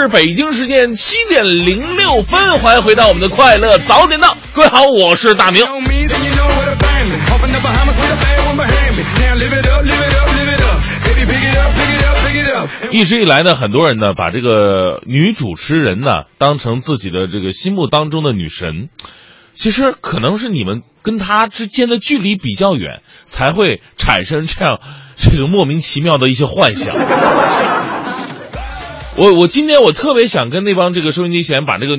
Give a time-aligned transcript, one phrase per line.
[0.00, 4.34] 是北京时间七点零六分，欢迎回到我们的快乐早点到。
[4.54, 5.62] 各位好，我是大明。
[12.90, 18.88] 一直以来呢，很多人呢把这个女主持人呢当成自己的这个心目当中的女神，
[19.52, 24.80] 其实可能是你们跟她之间的距离比较远，才会产生这样
[25.16, 26.96] 这个莫名其妙的一些幻想。
[29.20, 31.98] 我我今天我特别想跟那帮这个收音机前把这个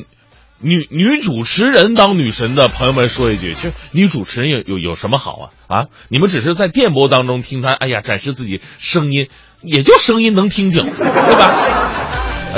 [0.59, 5.85] 女女主持人当女神的朋友们说一句，其实女主持人有有有什么好啊啊？
[6.09, 9.27] 你们只是在电波当中听她，哎呀，展示自己声音，
[9.61, 11.53] 也就声音能听听，对吧？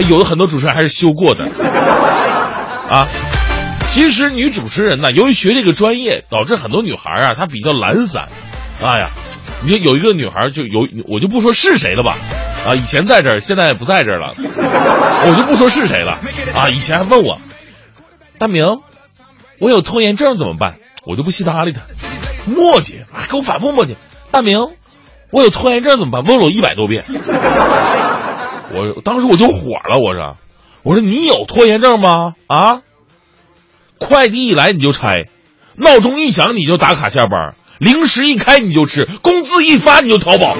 [0.08, 1.44] 有的很多主持人还是修过的
[2.88, 3.10] 啊。
[3.88, 8.30] 其实女主持人呢，由于学这个专业，导致很多女孩啊，她比较懒散。
[8.82, 9.10] 哎呀，
[9.64, 12.16] 你说有一个女孩就有，我就不说是谁了吧。
[12.66, 16.20] 啊，以前在这儿，现在不在这儿了，我就不说是谁了。
[16.56, 17.40] 啊，以前还问我，
[18.38, 18.80] 大明，
[19.60, 20.76] 我有拖延症怎么办？
[21.06, 21.82] 我就不稀搭理他。
[22.46, 23.96] 磨叽，啊，给我反复磨叽。
[24.32, 24.60] 大明，
[25.30, 26.24] 我有拖延症怎么办？
[26.24, 27.04] 问了我一百多遍。
[28.76, 30.38] 我当时我就火了，我说，
[30.84, 32.34] 我说你有拖延症吗？
[32.48, 32.82] 啊，
[34.00, 35.28] 快递一来你就拆，
[35.76, 40.56] 闹钟一响你就打卡下班，零食一开你就吃，工资一发你就淘宝。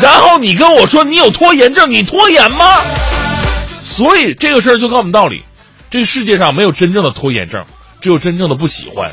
[0.00, 2.82] 然后你跟我说你有拖延症，你拖延吗？
[3.82, 5.44] 所以这个事儿就告诉我们道理：
[5.90, 7.62] 这个世界上没有真正的拖延症，
[8.00, 9.10] 只有真正的不喜欢。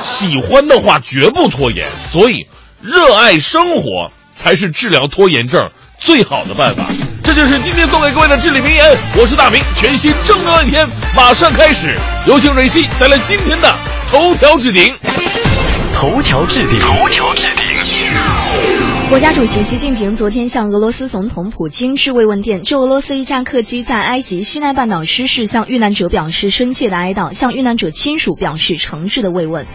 [0.00, 2.46] 喜欢的话绝不拖延，所以
[2.80, 5.70] 热爱生活才是治疗拖延症
[6.00, 6.88] 最好的办法。
[7.22, 8.98] 这就是今天送给各位的至理名言。
[9.16, 11.94] 我是大明，全新正能量一天马上开始。
[12.26, 13.72] 有请蕊希带来今天的
[14.10, 14.92] 头条置顶。
[15.94, 17.64] 头条置顶，头条置顶。
[19.10, 29.66] 国家主席习近平昨天向俄罗斯总统普京致慰问电，就俄罗斯一架客机在埃及西奈半岛失事，向遇难者表示深切的哀悼，向遇难者亲属表示诚挚的慰问。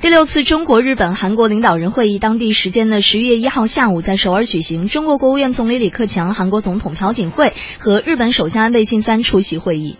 [0.00, 9.96] 第六次中国、日本、韩国领导人会议，当地时间的十一月一号下午在首尔举行，中国国务院总理李克强、韩国总统朴槿惠和日本首相安倍晋三出席会议。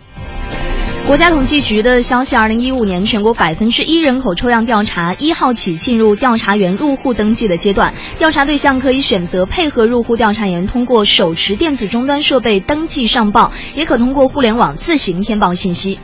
[1.05, 15.99] 国家统计局的消息，二零一五年全国百分之一人口抽样调查一号起进入调查员入户登记的阶段，调查对象可以选择配合入户调查员通过手持电子终端设备登记上报，也可通过互联网自行填报信息。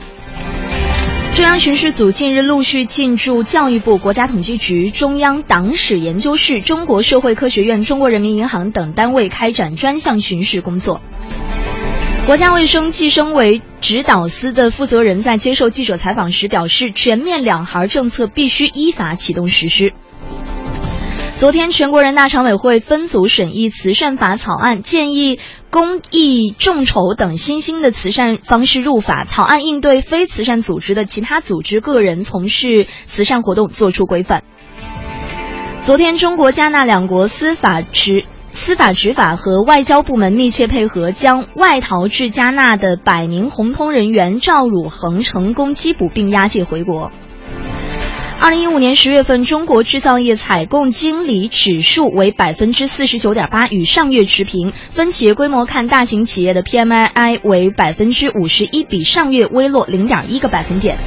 [1.33, 10.99] 中央巡视组近日陆续进驻教育部、国家统计局、中央党史研究室、中国社会科学院、中国人民银行等单位开展专项巡视工作。
[12.29, 19.93] 国家卫生计生委指导司的负责人在接受记者采访时表示，全面两孩政策必须依法启动实施。
[21.37, 25.39] 昨天，全国人大常委会分组审议慈善法草案，建议
[25.71, 29.23] 公益众筹等新兴的慈善方式入法。
[29.23, 34.43] 草案应对非慈善组织的其他组织个人从事慈善活动作出规范。
[35.81, 38.25] 昨天，中国加纳两国司法执。
[38.51, 47.11] 司法执法和外交部门密切配合，将外逃至加纳的百名红通人员赵汝恒成功缉捕并押解回国。
[48.41, 54.71] 二零一五年十月份，中国制造业采购经理指数为百分之四十九点八，与上月持平。
[54.91, 60.97] 分企业规模看，大型企业的 PMII 为百分之五十一，比上月微落零点一个百分点。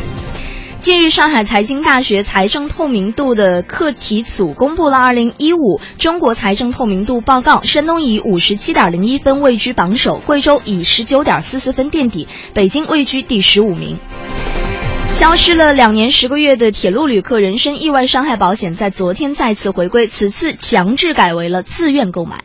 [0.82, 7.62] 近日，上海财经大学财政透明度的课题组公布了二零一五中国财政透明度报告。
[7.62, 13.96] 山东以五十七点零一分位居榜首，贵州以十九点四四分垫底，北京位居第十五名。
[15.12, 22.42] 消失了两年十个月的铁路旅客人身意外伤害保险在昨天再次回归，此次强制改为了自愿购买。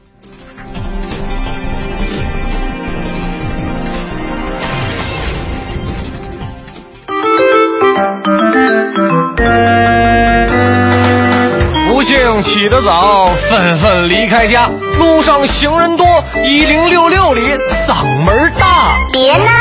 [12.37, 14.67] 上起得早，纷纷离开家。
[14.99, 17.41] 路上行人多，一零六六里
[17.87, 18.95] 嗓门大。
[19.11, 19.51] 别闹，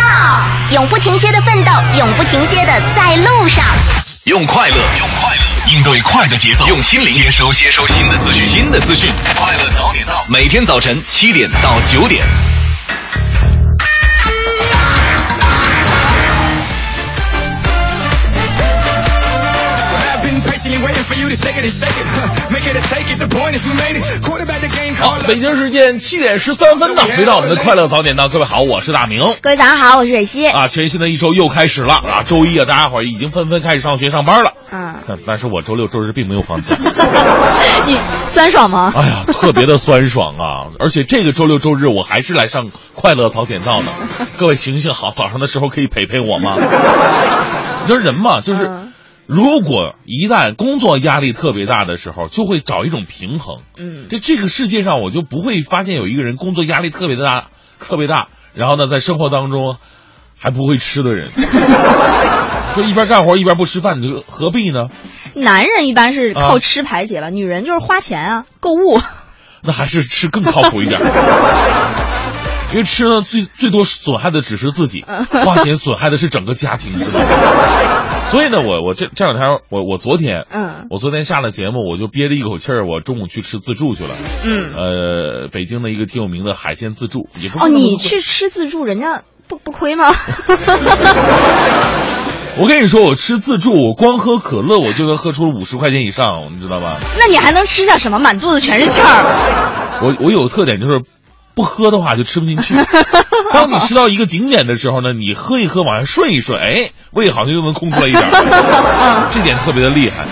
[0.72, 3.64] 永不停歇的奋斗，永不停歇的在路上。
[4.24, 9.10] 用快乐，用快乐应对快的节奏，用心灵接收接收新的资讯，新的资讯。
[9.38, 12.26] 快乐早点到，每天早晨七点到九点。
[25.26, 29.20] 北京时间七点十三分呢，回到我们的快乐早点到，各位好，我是大明。
[29.40, 30.46] 各位早上好，我是蕊希。
[30.46, 32.22] 啊，全新的一周又开始了啊！
[32.24, 34.52] 周一啊，大家伙儿已经纷纷开始上学上班了。
[34.70, 36.76] 嗯，但 但是我周六周日并没有放假。
[37.86, 38.92] 你酸爽吗？
[38.96, 40.66] 哎呀，特别的酸爽啊！
[40.78, 43.86] 而且这个周六周日我还是来上快乐早点到的。
[44.38, 46.54] 各位行行好，早上的时候可以陪陪我吗？
[47.84, 48.70] 你说人嘛，就是。
[49.28, 53.62] 嗯如果一旦工作压力特别大的时候，就会找一种平衡。
[53.76, 57.48] 嗯，这这个世界上，我就不会发现有一个人工作压力特别的大，
[57.80, 59.78] 特别大，然后呢，在生活当中
[60.38, 61.28] 还不会吃的人，
[62.74, 64.84] 说一边干活一边不吃饭，你就何必呢？
[65.34, 69.00] 男人一般是靠啊吃排解了，女人就是花钱啊，购物。
[69.62, 71.00] 那还是吃更靠谱一点。
[72.72, 75.04] 因为吃呢，最最多损害的只是自己，
[75.44, 77.26] 花钱损害的是整个家庭，知道吗？
[78.28, 84.10] 所以呢，我我这这两天，我我昨天，嗯我昨天下了节目，我就憋着一口气儿，我中午去吃自助去了。
[84.44, 90.12] 嗯，呃，北京的一个挺有名的海鲜自助，也不哦，你去吃自助，人家不不亏吗？
[92.58, 96.96] 我跟你说，我吃自助，我光喝可乐，我就能喝出五十块钱以上，你知道吧？
[97.18, 98.18] 那你还能吃下什么？
[98.18, 100.00] 满肚子全是气儿。
[100.02, 101.00] 我我有个特点就是，
[101.56, 102.74] 不喝的话就吃不进去。
[103.50, 110.28] 当你吃到一个顶点的时候呢，你喝一喝，往下顺一顺，哎，胃好像又能空出来一点儿， 这点特别的厉害。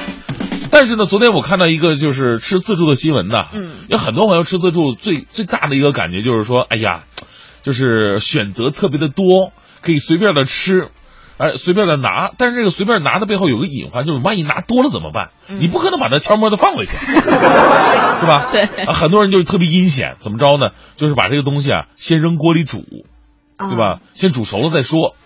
[0.71, 7.05] 但是呢，昨天我看到一个就是吃自助的新闻呐，嗯有很多朋友吃自助最最大的一个感觉就是说，哎呀，
[7.63, 10.91] 就是选择特别的多，可以随便的吃。
[11.37, 15.31] 哎，随便的拿，但是这个随便拿的背后有个隐患，就是万一拿多了怎么办？
[15.59, 18.49] 你不可能把它悄摸的放回去， 是吧？
[18.53, 20.71] 对啊，很多人就是特别阴险，怎么着呢？
[20.97, 22.85] 就是把这个东西啊，先扔锅里煮，
[23.59, 24.01] 对吧？
[24.15, 25.17] 先煮熟了再说。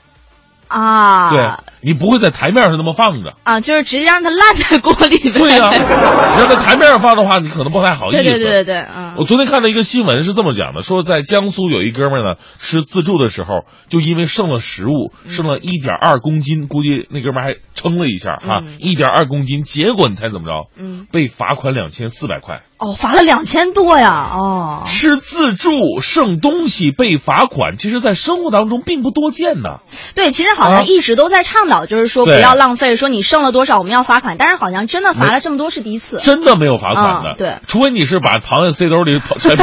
[0.69, 1.51] 啊，对
[1.83, 3.35] 你不会在台面上那么放着。
[3.45, 5.39] 啊，就是直接让它烂在锅里呗。
[5.39, 8.17] 对呀、你要在台面上放的话，你可能不太好意思。
[8.17, 20.71] 对对对对对，嗯，我昨天看到一个新闻是这么讲的，说在江苏有一哥们呢吃自助的时候，就因为剩了食物，嗯剩了一点二公斤，估计那哥们还称了一下啊嗯，一点二公斤，结果你猜怎么着？
[20.77, 22.63] 嗯，被罚款两千四百块。
[22.79, 29.79] 哦，罚了两千多呀，哦，吃自助剩东西被罚款，其实在生活当中并不多见呢。
[30.15, 36.19] 对，其实好啊像一直都在倡导，就是说不要浪费，说你剩了多少我们要罚款，但是好像真的罚了这么多是第一次。
[36.19, 39.57] 真的没有罚款的，嗯对除非你是把螃蟹塞兜里 跑这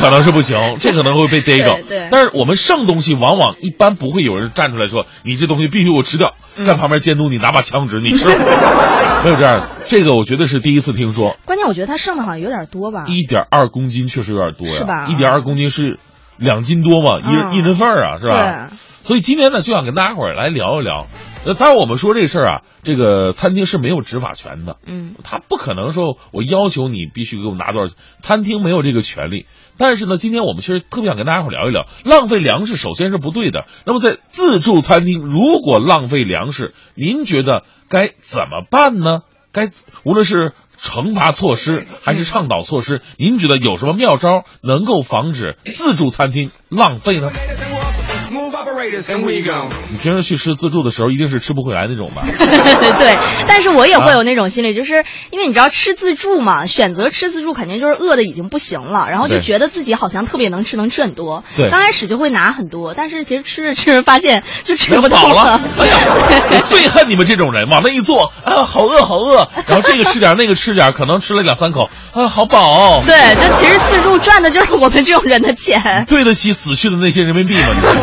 [0.00, 1.78] 可能是不行，这可能会被逮着。
[2.10, 8.28] 但是我们剩东西，往往一般不会有人站出来说你这东西必须给我吃掉，嗯在旁边监督你，拿把枪指你吃，
[9.24, 9.68] 没有这样的。
[9.86, 13.04] 这个我觉得是第一次听说，关键我觉得他剩的好像有点多吧。
[13.06, 15.98] 一点二公斤确实有点多呀，是吧一点二公斤是
[16.40, 18.70] 两斤多嘛，一人、嗯一人份儿啊，是吧？
[19.02, 21.06] 所以今天呢，就想跟大家伙儿来聊一聊。
[21.44, 29.46] 呃，当然我们说这事儿啊，这个餐厅是没有执法权的，嗯，他不可能说我要求你必须给我拿多少钱，餐厅没有这个权利。
[29.78, 33.64] 但是呢，今天我们其实特别想跟大家伙儿聊一聊，浪费粮食首先是不对的。
[33.86, 39.20] 那么在自助餐厅，如果浪费粮食，您觉得该怎么办呢？
[39.52, 39.70] 该
[40.04, 47.30] 无论是惩罚措施还是倡导措施，您觉得有什么妙招能够防止自助餐厅浪费呢？
[49.90, 52.22] 你平时去吃自助的时候，一定是吃不回来那种吧？
[52.98, 61.44] 对，但是我也啊会有那种心理，就是因为你知道吃自助嘛，选择吃自助肯定就是饿的已经不行了，然后就觉得自己好像特别能吃，能吃很多。
[61.56, 65.96] 对刚开始就会拿很多，但是其实吃着吃着发现就吃不动饱了，哎呀，
[66.50, 76.06] 我最恨你们这种人，往那一坐，啊，好饿好饿，然后这个吃点那个吃点，可能吃了两三口，啊，好饱，对，就其实自助赚的就是我们这种人的钱。
[76.08, 77.68] 对得起死去的那些人民币吗？
[77.74, 77.94] 你们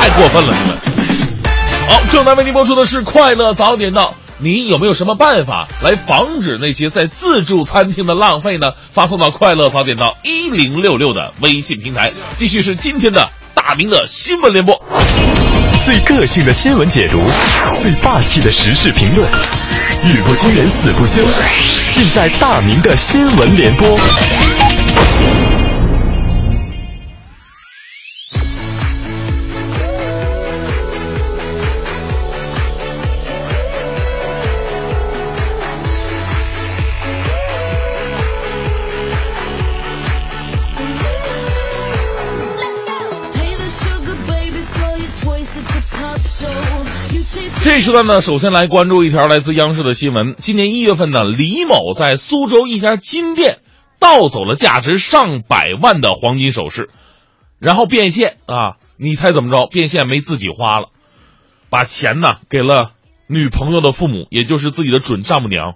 [0.00, 0.76] 太过分了，你们。
[1.88, 4.08] 好，正在为您播出的是《快乐早点到》。
[4.36, 8.72] 你有没有什么办法来防止那些在自助餐厅的浪费呢？
[8.92, 12.12] 发送到“快乐早点到”一零六六的微信平台。
[12.36, 14.78] 继续是今天的大明的新闻联播。
[15.86, 17.18] 最个性的新闻解读，
[17.80, 19.26] 最霸气的时事评论，
[20.04, 21.22] 语不惊人死不休，
[21.94, 23.98] 尽在大明的新闻联播。
[47.70, 50.34] 这一时段呢，首先来关注一条来自央视的新闻。
[50.38, 53.60] 今年一月份呢，李某在苏州一家金店
[54.00, 56.90] 盗走了价值上百万的黄金首饰，
[57.60, 58.74] 然后变现啊！
[58.96, 59.68] 你猜怎么着？
[59.68, 60.88] 变现没自己花了，
[61.70, 62.90] 把钱呢给了
[63.28, 65.74] 女朋友的父母，也就是自己的准丈母娘。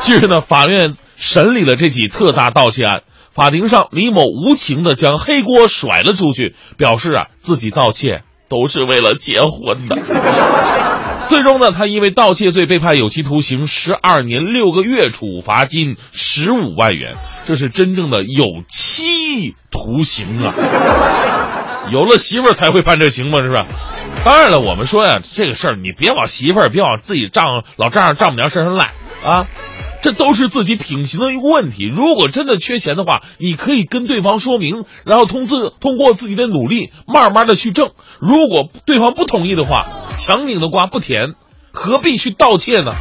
[0.00, 3.02] 近日呢，法院审理了这起特大盗窃案。
[3.30, 9.96] 法庭上，李某无情的将黑锅甩了出去，表示啊自己盗窃都是为了结婚的。
[11.26, 17.16] 最终呢，他因为盗窃罪被判有期徒刑十二年六个月，处罚金十五万元。
[17.46, 20.52] 这是真正的有期徒刑啊！
[21.90, 23.38] 有了媳妇儿才会判这刑吗？
[23.38, 23.66] 是吧？
[24.22, 28.92] 当然了，我们说呀，这个事儿你别往媳妇儿，别往自己丈老丈人、丈母娘身上赖
[29.24, 29.46] 啊。
[30.04, 31.86] 这都是自己品行的一个问题。
[31.86, 37.92] 如果真的缺钱的话，你可以跟对方说明，然后通自通过自己的努力，慢慢的去挣。
[38.20, 39.86] 如果对方不同意的话，
[40.18, 41.32] 强拧的瓜不甜，
[41.72, 42.92] 何必去盗窃呢？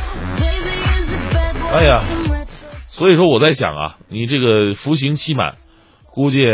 [1.73, 1.99] 哎呀，
[2.87, 5.55] 所以说我在想啊，你这个服刑期满，
[6.05, 6.45] 估计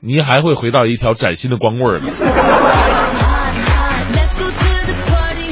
[0.00, 2.12] 你还会回到一条崭新的光棍呢。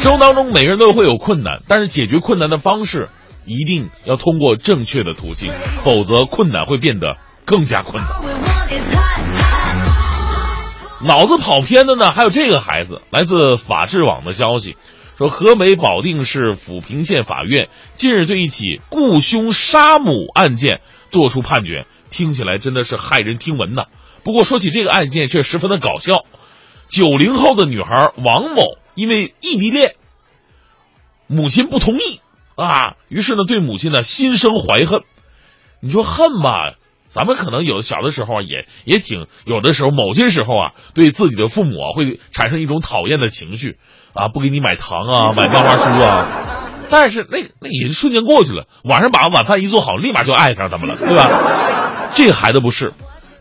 [0.00, 3.08] 生活当中每个人都会有困难，但是解决困难的方式。
[3.44, 5.52] 一定要通过正确的途径，
[5.84, 8.08] 否则困难会变得更加困难。
[11.04, 13.02] 脑子跑偏的呢，还有这个孩子。
[13.10, 14.76] 来自法制网的消息
[15.18, 20.80] 说，河北保定市抚平县法院近日对一起雇凶杀母案件
[21.10, 23.86] 作出判决，听起来真的是骇人听闻呐。
[24.22, 26.24] 不过说起这个案件，却十分的搞笑。
[26.88, 28.62] 九零后的女孩王某
[28.94, 29.96] 因为异地恋，
[31.26, 32.20] 母亲不同意。
[32.56, 35.00] 啊，于是呢，对母亲呢心生怀恨。
[35.80, 36.74] 你说恨吧，
[37.08, 43.78] 咱们可能有小的时候也也挺有的时候，某些时候啊，对自己的父母啊会产生一种讨厌的情绪
[44.12, 46.28] 啊，不给你买糖啊，买漫画书啊。
[46.88, 52.10] 但是那那也是瞬间过去了，晚上把晚饭一做好，立马就爱上他们了，对吧？
[52.14, 52.92] 这个孩子不是，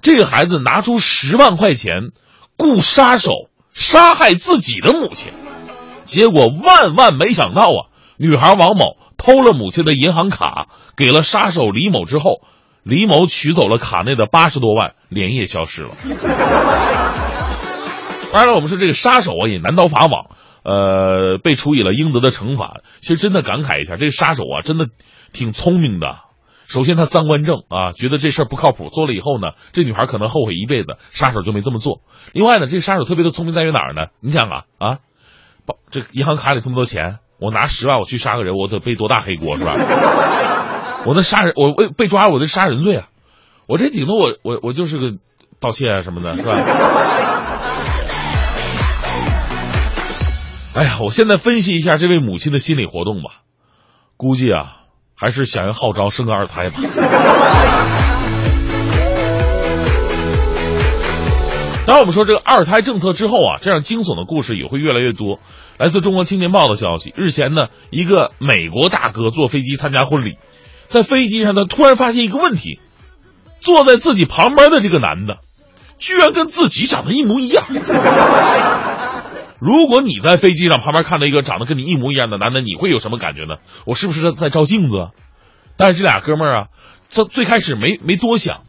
[0.01, 2.11] 这个孩子拿出十万块钱
[2.57, 3.31] 雇杀手
[3.73, 5.33] 杀害自己的母亲，
[6.05, 7.90] 结果万万没想到啊，
[8.21, 8.95] 女孩王某。
[9.17, 12.41] 偷了母亲的银行卡，给了杀手李某之后，
[12.81, 15.91] 李某取走了卡内的八十多万，连夜消失了。
[18.33, 20.31] 当然了，我们说这个杀手啊也难逃法网，
[20.63, 22.81] 呃，被处以了应得的惩罚。
[23.01, 24.87] 其实真的感慨一下，这个杀手啊真的
[25.33, 26.17] 挺聪明的。
[26.67, 32.01] 首先他三观正啊，觉得这事儿不靠谱，做了以后呢，这女孩可能后悔一辈子，杀手就没这么做。
[32.33, 34.07] 另外呢，这杀手特别的聪明在于哪儿呢？
[34.19, 34.97] 你想啊啊，
[35.91, 37.19] 这银行卡里这么多钱。
[37.41, 39.73] 我拿十万，我去杀个人，我得背多大黑锅是吧？
[41.07, 43.07] 我那杀人，我被被抓，我这杀人罪啊！
[43.65, 45.17] 我这顶多我我我就是个
[45.59, 46.53] 盗窃啊什么的，是吧？
[50.75, 53.41] 哎呀，我现在分析一下这位母亲的心理活动吧，
[54.17, 54.77] 估计啊
[55.15, 56.75] 还是想要号召生个二胎吧。
[61.91, 65.41] 当我们说这个二胎政策之后啊，这样惊悚的故事也会越来越多。
[65.77, 70.37] 来自中国青年报的消息，日前呢，一个美国大哥坐飞机参加婚礼，
[70.85, 72.79] 在飞机上他突然发现一个问题：
[73.59, 75.39] 坐在自己旁边的这个男的，
[75.99, 77.65] 居然跟自己长得一模一样。
[79.59, 83.55] 如果你在飞机上旁边看到一个长得跟你一模一样的男的，你会有什么感觉呢？
[83.85, 85.09] 我是不是在照镜子？
[85.75, 86.67] 但是这俩哥们儿啊，
[87.09, 88.61] 这最开始没没多想，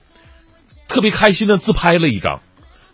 [0.88, 2.40] 特别开心的自拍了一张。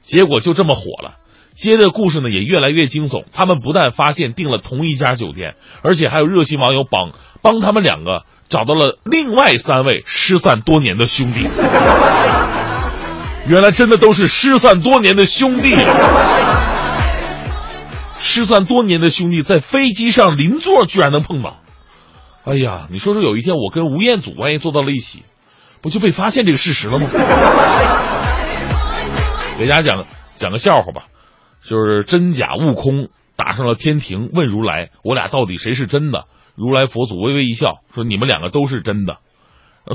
[0.03, 1.17] 结果就这么火了，
[1.55, 3.25] 接着故事呢也越来越惊悚。
[3.33, 7.13] 他们不但发现订了同一家酒店，而且还有热心网友帮
[7.43, 11.47] 帮他们两个找到了另外三位失散多年的兄弟。
[13.49, 15.75] 原来真的都是失散多年的兄弟，
[18.19, 21.57] 失散多年的兄弟在飞机上邻座居然能碰到。
[22.45, 25.23] 哎呀，你说说，有一天我跟吴彦祖万一坐到了一起，
[25.81, 27.07] 不就被发现这个事实了吗？
[29.59, 31.07] 给大家讲讲个笑话吧，
[31.65, 39.19] 就是真假悟空打上了天庭，问如来：“我俩到底谁是真的？”如来佛祖微微一笑，说：“你们两个都是真的。”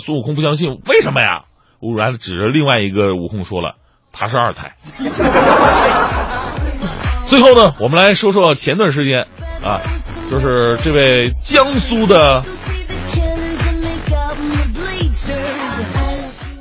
[0.04, 1.46] 孙悟空不相信，为什么呀？
[1.82, 3.76] 如来指着另外一个悟空说了
[4.12, 4.76] ：“他是二胎。”
[7.28, 9.28] 最后呢，我们来说说前段时间
[9.64, 9.80] 啊，
[10.30, 12.44] 就是这位江苏的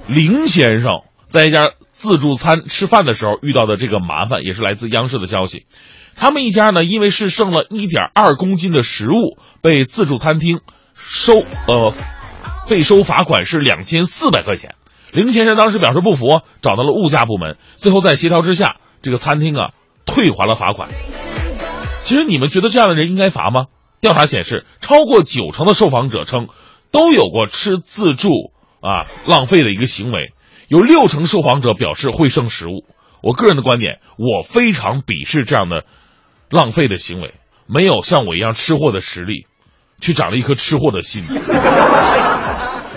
[0.06, 1.72] 林先生在一家。
[2.02, 5.66] 自助餐吃饭的时候遇到的这个麻烦，也是来自央视的消息。
[6.16, 10.62] 他们一家呢，因为是剩了一点二公斤的食物，被自助餐厅
[10.96, 11.94] 收呃
[12.68, 14.74] 被收罚款是两千四百块钱。
[15.12, 19.70] 林先生当时表示不服，找到了物价部门，最后在协调之下，这个餐厅啊
[20.04, 20.88] 退还了罚款。
[22.02, 23.66] 其实你们觉得这样的人应该罚吗？
[24.00, 26.48] 调查显示，超过九成的受访者称
[26.90, 28.28] 都有过吃自助
[28.80, 30.32] 啊浪费的一个行为，
[30.72, 32.86] 有六成受访者表示会剩食物。
[33.22, 35.84] 我个人的观点，我非常鄙视这样的
[36.48, 37.34] 浪费的行为，
[37.66, 39.44] 没有像我一样吃货的实力，
[40.00, 41.24] 却长了一颗吃货的心。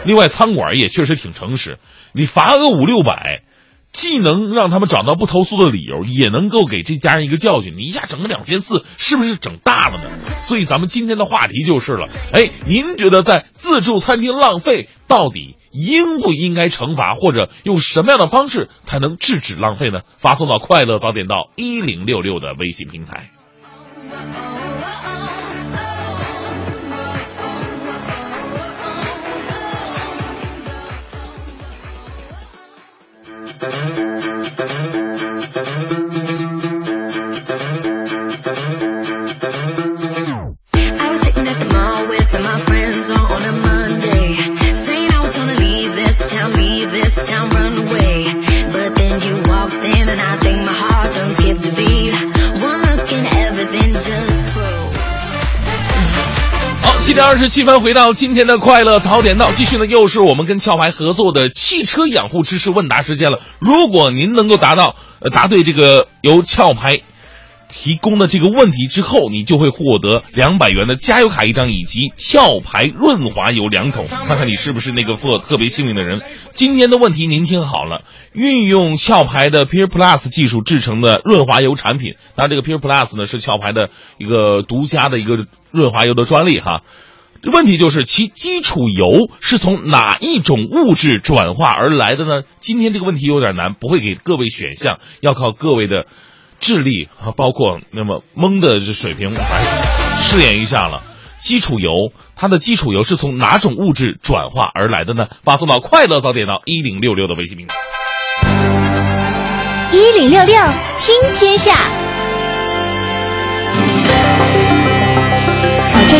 [0.05, 1.77] 另外，餐馆也确实挺诚实，
[2.13, 3.41] 你罚个五六百。
[3.91, 7.75] 既能让他们找到不投诉的理由，也能够给这家人一个教训。
[7.77, 10.09] 你一下整个两千四，是不是整大了呢？
[10.41, 12.09] 所以咱们今天的话题就是了。
[12.33, 20.01] 哎，您觉得在自助餐厅浪费到底应不应该惩罚，或者用什么样的方式才能制止浪费呢？
[20.17, 23.31] 发送到快乐早点到一零六六的微信平台。
[57.25, 63.39] 二十七分，回到今天的快乐早点到，继续呢，又是我们跟壳牌合作的汽车养护知识问答时间了。
[63.57, 66.99] 如果您能够答到，呃，答对这个由壳牌
[67.67, 74.05] 提供的这个问题之后，你就会获得两百元的加油卡一张，以及壳牌润滑油两桶。
[74.07, 76.21] 看看你是不是那个特特别幸运的人。
[76.53, 78.03] 今天的问题您听好了，
[78.33, 83.89] 运用壳牌的 Pure Plus 技术制成的润滑油产品，当然这个 Pure Plus 呢是壳牌的
[84.19, 86.83] 一个独家的一个润滑油的专利哈。
[87.51, 92.43] 问题就是其基础油是从哪一种物质转化而来的呢？
[92.59, 96.05] 今天这个问题有点难，不会给各位选项，要靠各位的
[96.59, 99.63] 智力和，包括那么蒙的水平来
[100.21, 101.03] 试验一下了。
[101.39, 105.27] 基础油它的基础油是从哪种物质转化而来的呢？
[105.43, 107.75] 发送到快乐早点到一零六六的微信平台。
[109.91, 110.55] 一零六六
[110.97, 112.04] 听天下。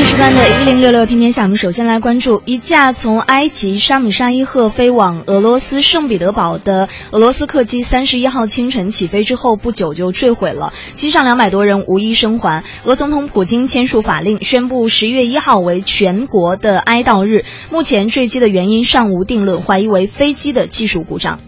[0.06, 12.64] 时段的一零六六听天下，我们首先来关注一架从埃及沙姆沙伊赫飞往俄罗斯圣彼得堡的俄罗斯客机，三十一号清晨起飞之后不久就坠毁了，机上两百多人无一生还。
[12.84, 17.44] 俄总统普京签署法令，宣布十一月一号为全国的哀悼日。
[17.72, 21.40] 目前坠机的原因尚无定论，怀疑为飞机的技术故障。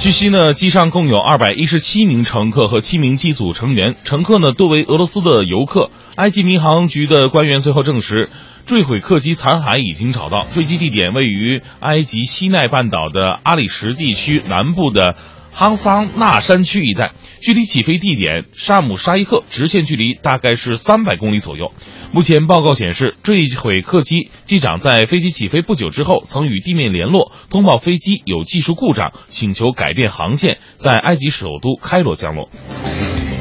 [0.00, 5.90] 据悉呢，机上共有二百一十七名乘客和七名机组成员，乘客呢多为俄罗斯的游客。
[6.16, 8.30] 埃及民航局的官员随后证实，
[8.64, 15.16] 坠毁客机残骸已经找到，坠机地点位于埃及西奈半岛的阿里什地区南部的。
[15.52, 21.72] 哈桑那山区一带，距离起飞地点沙姆沙伊赫直线距离大概是三百公里左右。
[22.12, 32.48] 目前报告显示，坠毁客机机长在飞机起飞不久之后，曾与地面联络，通报飞机有技术故障，请求改变航线，在埃及首都开罗降落。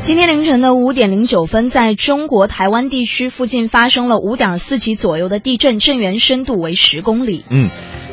[0.02, 7.46] 今天凌晨的五点零九分，在中国台湾地区附近发生了五点四级左右的地震，震源深度为十公里。
[7.50, 7.70] 嗯。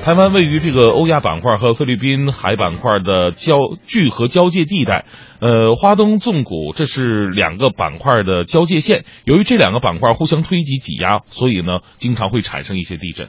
[0.07, 5.05] 台湾位于这个欧亚板块和菲律宾海板块的交聚合交界地带，
[5.40, 9.05] 呃，花东纵谷这是两个板块的交界线。
[9.25, 13.29] 由于这两个板块互相推挤挤压，所以呢，经常会产生一些地震。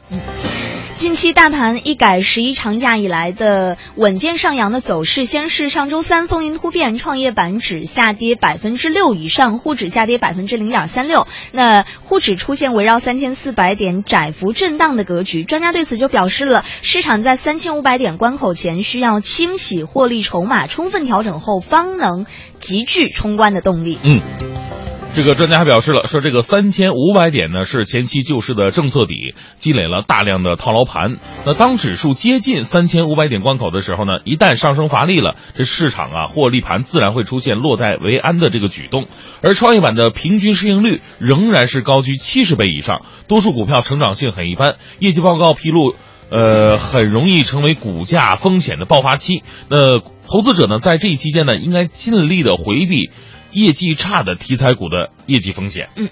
[0.93, 11.27] 近期大盘一改十一长假以来的稳健上扬的走势，先是上周三风云突变，创业板指下跌百分之六以上，沪指下跌百分之零点三六。
[11.51, 22.25] 那沪指出现围绕三千四百点窄幅震荡的格局，专家对此就表示了，市场在三千五百点关口前需要清洗获利筹码，充分调整后方能
[22.59, 23.97] 极具冲关的动力。
[24.03, 24.21] 嗯。
[25.13, 31.17] 这个专家还表示了，说这个三千五百点呢是前期救市的政策底，积累了大量的套牢盘。
[31.43, 39.07] 那当指数接近三千五百点关口的时候呢，一旦上升乏力了，这市场啊获利盘自然会出现落袋为安的这个举动。
[39.41, 45.95] 而创业板的平均市盈率仍然是高居七十倍以上，多数股票成长性很一般，业绩报告披露，
[46.29, 49.43] 呃，很容易成为股价风险的爆发期。
[49.69, 53.11] 那投资者呢，在这一期间呢，应该尽力的回避。
[53.57, 55.89] 业绩差的题材股的业绩风险。
[55.95, 56.09] 嗯，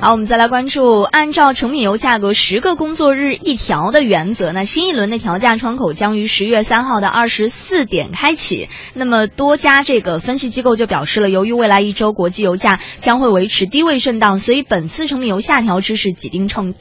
[0.00, 8.68] 好，我们再来关注，按照成品油价格十个工作日一调的原则，那新一轮的调价窗口将于十月三号的二十四点开启。
[8.94, 16.74] 那么多家这个分析机构就表示了，由于未来一周国际油价将会维持低位震荡，所以本次成品油下调之势几定成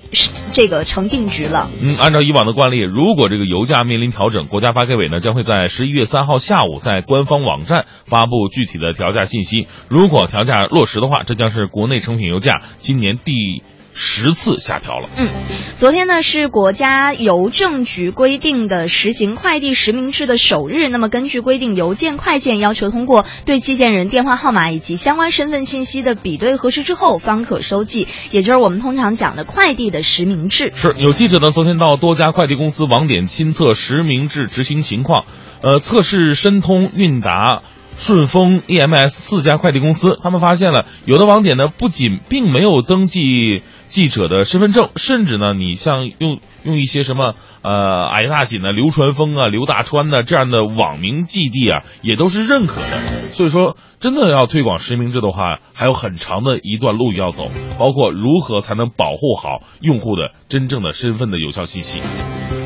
[0.52, 1.70] 这个成定局了。
[1.84, 9.68] 嗯，按照以往的惯例，如果这个油价面临调整，国家发改委呢将会在十一月三号下午在官方网站发布具体的调价信息。
[9.92, 13.18] 如果调价落实的话，这将是国内成品油价今年。
[13.26, 13.62] 第
[13.94, 15.10] 十次下调了。
[15.18, 15.30] 嗯，
[15.76, 20.88] 昨天呢是国家邮政局规定的实行快递实名制的首日。
[20.88, 30.72] 那么根据规定，邮件快件要求通过对寄件人电话号码以及相关身份信息的比对核实之后方可收寄，也就是我们通常讲的快递的实名制。
[30.74, 35.26] 是有记者呢，昨天到多家快递公司网点亲测实名制执行情况，
[35.62, 37.62] 呃，测试申通、韵达。
[38.02, 52.98] 顺丰、EMS 四家快递公司，他们发现了有的网点呢，不仅并没有登记记者的身份证，甚至呢，你像用用一些什么呃矮大紧的刘传峰啊、刘大川呢这样的网名基地啊，也都是认可的。
[53.32, 62.02] 所以说，真的要推广实名制的话，还有很长的一段路要走，包括如何才能保护好用户的真正的身份的有效信息。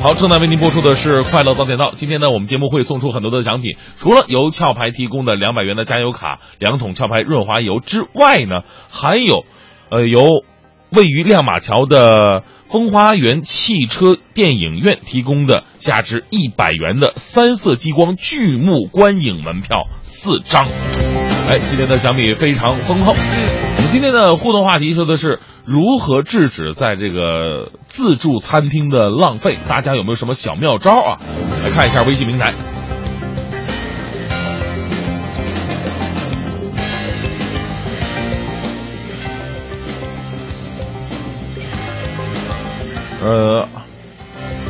[0.02, 1.90] 好，正在为您播出的是《快乐早点到》。
[1.94, 9.44] 今天呢，我们节目会送出很多的奖品，除了由壳牌提供的两百元的加油卡、两桶壳牌润滑油之外呢，还有，
[9.88, 10.44] 呃，由
[10.90, 12.42] 位于亮马桥的
[12.76, 20.68] 风花园汽车电影院提供的价值一百元的三色激光巨幕观影门票四张。
[21.48, 23.12] 哎，今天的奖品非常丰厚。
[23.14, 31.16] 我们今天的互动话题说的是如何制止在这个自助餐厅的浪费，大家有没有什么小妙招啊？
[31.64, 32.52] 来看一下微信平台。
[43.22, 43.68] 呃，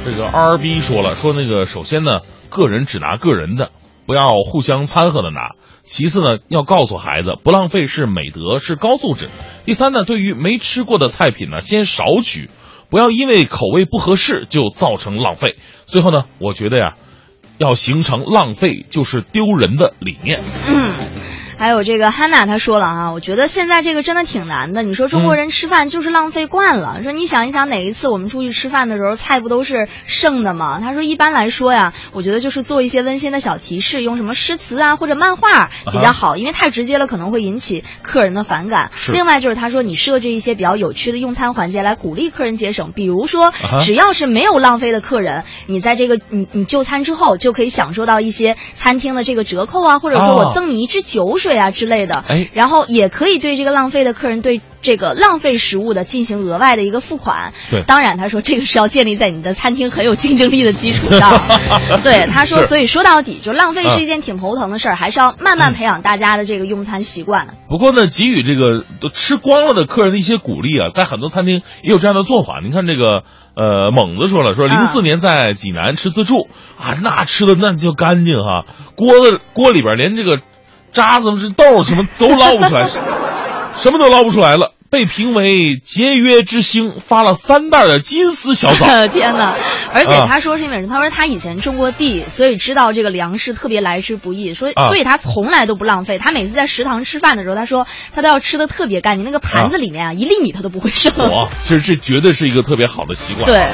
[0.05, 3.71] 这个 R B 说了，说那个首先呢，个人只拿个人的，
[4.07, 5.57] 不要互相掺和的拿。
[5.83, 9.29] 其次呢，要告诉孩子，不浪费是美德，是高素质。
[9.65, 12.51] 第三呢，对于没吃过的菜品呢，先少取，
[12.89, 15.57] 不要因为口味不合适就造成浪费。
[15.87, 16.95] 最后呢，我觉得呀，
[17.59, 20.41] 要形成浪费就是丢人的理念。
[20.69, 21.16] 嗯。
[21.59, 24.83] 还有这个汉娜，她说了啊，我觉得现在这个真的挺难的。
[24.83, 27.03] 你说中国人吃饭就是浪费惯了。
[27.03, 30.81] 说你想一想，哪一次我们出去吃饭的时候，菜不都是剩的吗？
[30.83, 38.91] 他说一般来说呀，我觉得就是做一些温馨的小提示，用什么诗词啊或者漫画比较好，因为太直接了可能会引起客人的反感。
[39.15, 51.46] 另外就是他说你设置一些比较有趣的用餐环节来鼓励客人节省，比如说只要是没有浪费的客人，你在这个你你就餐之后就可以享受到一些餐厅的这个折扣啊，或者说我赠你一支酒水。
[51.47, 57.53] 水啊之类的，哎，然后也可以对这个浪费的客人对这个浪费食物的进行额外的一个付款。
[57.71, 61.31] 对，当然他说这个是要建立在你的餐厅很有竞争力的基础上。
[62.03, 67.47] 对，他说，所以说到底，就浪费是一件挺头疼的事儿，还是要慢慢培养大家的这个用餐习惯。
[67.69, 72.59] 不过呢，给予这个都吃光了的客人的一些鼓励啊，在很多餐厅也有这样的做法。
[72.61, 73.23] 您看这个
[73.55, 78.65] 呃，猛子说了，说零四年在济南吃自助啊，那吃的那就干净哈，
[78.97, 80.41] 锅子锅里边连这个。
[80.93, 82.89] 渣子是豆什么都捞不出来，
[83.77, 84.73] 什么都捞不出来了。
[84.89, 88.87] 被评为节约之星，发了三袋的金丝小枣。
[89.09, 89.53] 天哪！
[89.93, 90.89] 而且他说是因为什么？
[90.89, 96.19] 他说他以前种过地，所以知道这个粮食特别来之不易，所以所以他从来都不浪费。
[96.19, 101.13] 他每次在食堂吃饭的时候，他说他都要吃的特别干净，那个盘子里面啊一粒米他都不会剩。
[101.31, 103.45] 哇，其实这绝对是一个特别好的习惯。
[103.45, 103.67] 对。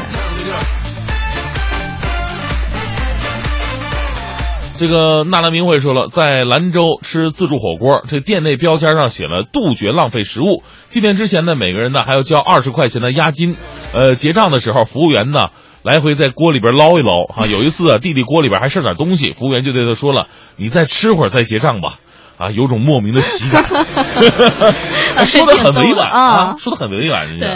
[4.82, 10.64] 这个纳兰明慧说了，在兰州吃自助火锅，这店内标签上写了杜绝浪费食物。
[10.88, 13.54] 进店之前呢，每个人呢还要交二十块钱的押金。
[13.94, 15.50] 呃，结账的时候，服务员呢
[15.84, 17.22] 来回在锅里边捞一捞。
[17.32, 20.26] 啊，有一次啊，弟弟锅里边还剩点东西，服务员就对他说了
[20.58, 22.00] ：“你再吃会儿再结账吧。”
[22.36, 23.62] 啊，有种莫名的喜感，
[25.24, 27.46] 说的很委婉啊，说的很委婉，人家。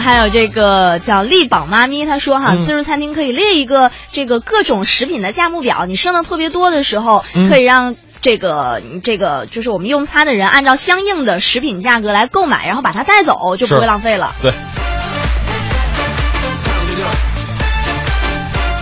[0.00, 14.34] 还有这个叫力宝妈咪，她说哈，自助餐厅可以列一个这个各种食品的价目表，你剩的特别多的时候，可以让这个这个就是我们用餐的人按照相应的食品价格来购买，然后把它带走，就不会浪费了。
[14.42, 14.52] 对。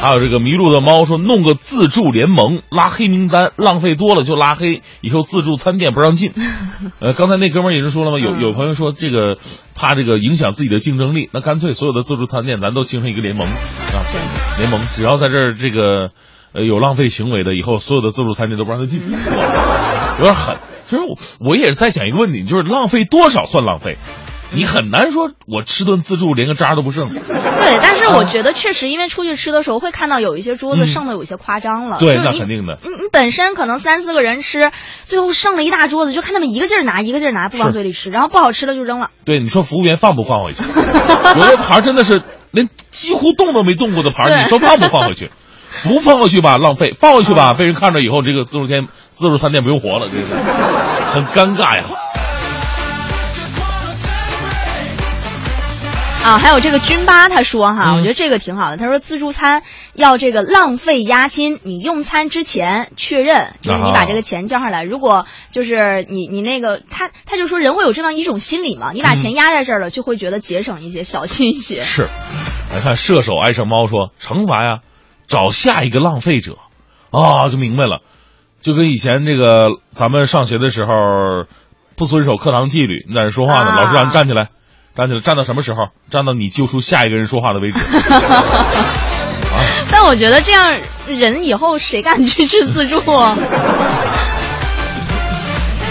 [0.00, 6.32] 还有这个迷路的猫说，弄个自助联盟拉黑名单，浪费多了就拉黑，以后自助餐店不让进。
[7.00, 8.18] 呃，刚才那哥们儿也是说了嘛？
[8.18, 9.37] 有有朋友说这个
[9.74, 13.96] 怕这个影响自己的竞争力，那干脆所有的自助餐店咱都形成一个联盟啊，
[14.59, 16.11] 联盟只要在这儿这个
[16.52, 19.00] 呃有浪费行为的，以后所有的自助餐店都不让他进，
[20.20, 20.59] 有点狠。
[20.88, 23.98] 其实我我也是在想一个问题，就是浪费多少算浪费？
[24.56, 27.10] 你很难说我吃顿自助连个渣都不剩。
[27.10, 31.98] 对，但是我觉得确实，因为出去吃的时候会看到有一些桌子剩的有些夸张了。
[31.98, 32.78] 对，那肯定的。
[32.82, 34.70] 你你本身可能三四个人吃，
[35.04, 39.10] 最后剩了一大桌子，就看他们一个劲儿拿，一个劲儿拿，不往嘴里吃，然后不好吃了就扔了。
[39.24, 40.62] 对，你说服务员放不放回去？
[41.38, 45.30] 有的盘儿真的是连几乎动都没动过的盘儿，你说放不放回去？
[45.82, 50.36] 不放回去吧，浪费；放回去吧，被人看着以后，这个自助店、自助餐店不用活了，这个
[51.12, 51.84] 很尴尬呀。
[56.26, 58.76] 啊，还有这个军八他说哈，嗯我觉得这个挺好的。
[58.76, 59.62] 他说自助餐
[59.94, 64.82] 要这个浪费押金，你用餐之前确认，就是你把这个钱交上来。
[64.82, 71.84] 如果就是你你那个他他就说人会有这样一种心理嘛，你把钱压在这儿了，就会觉得节省一些，小心一些。
[71.84, 72.08] 是，
[72.74, 74.80] 来看射手爱上猫说惩罚呀，
[75.28, 76.56] 找下一个浪费者，
[77.12, 78.00] 啊，就明白了，
[78.60, 80.92] 就跟以前这个咱们上学的时候
[81.94, 84.48] 不遵守课堂纪律，你在这说话呢，啊老师让你站起来，
[84.96, 85.88] 站起来，站到什么时候？
[86.11, 87.78] 站到你救出下一个人说话的位置。
[89.90, 90.74] 但我觉得这样
[91.06, 93.37] 人以后谁敢去吃自助啊？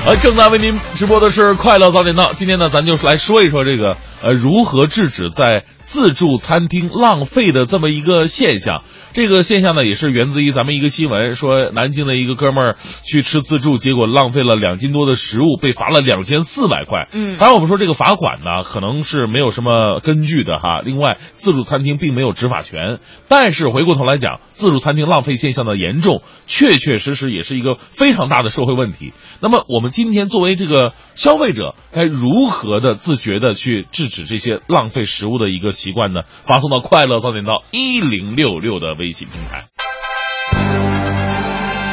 [0.05, 8.83] 呃，正在为您直播的是《快乐早点到》，今天呢，咱就来说一说这个呃，如何制止在自助餐厅浪费的这么一个现象。
[9.15, 17.07] 这个现象呢，也是源自于咱们一个新闻，说南京的一个哥们儿去吃自助，结果浪费了两斤多的食物，被罚了两千四百块。
[17.13, 20.81] 嗯当然我们说这个罚款呢，可能是没有什么根据的哈。
[20.81, 22.99] 另外，自助餐厅并没有执法权，
[23.29, 29.13] 但是回过头来讲，自助餐厅浪费现象的严重，确确实实也是一个非常大的社会问题。
[29.41, 36.23] 那么，我们今天作为这个消费者，该如何的自觉的去制止这些浪费食物的一个习惯呢？
[36.25, 39.63] 发送到快乐早点到一零六六的微微信平台。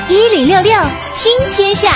[0.08, 0.72] 一零六六
[1.14, 1.92] 听天下，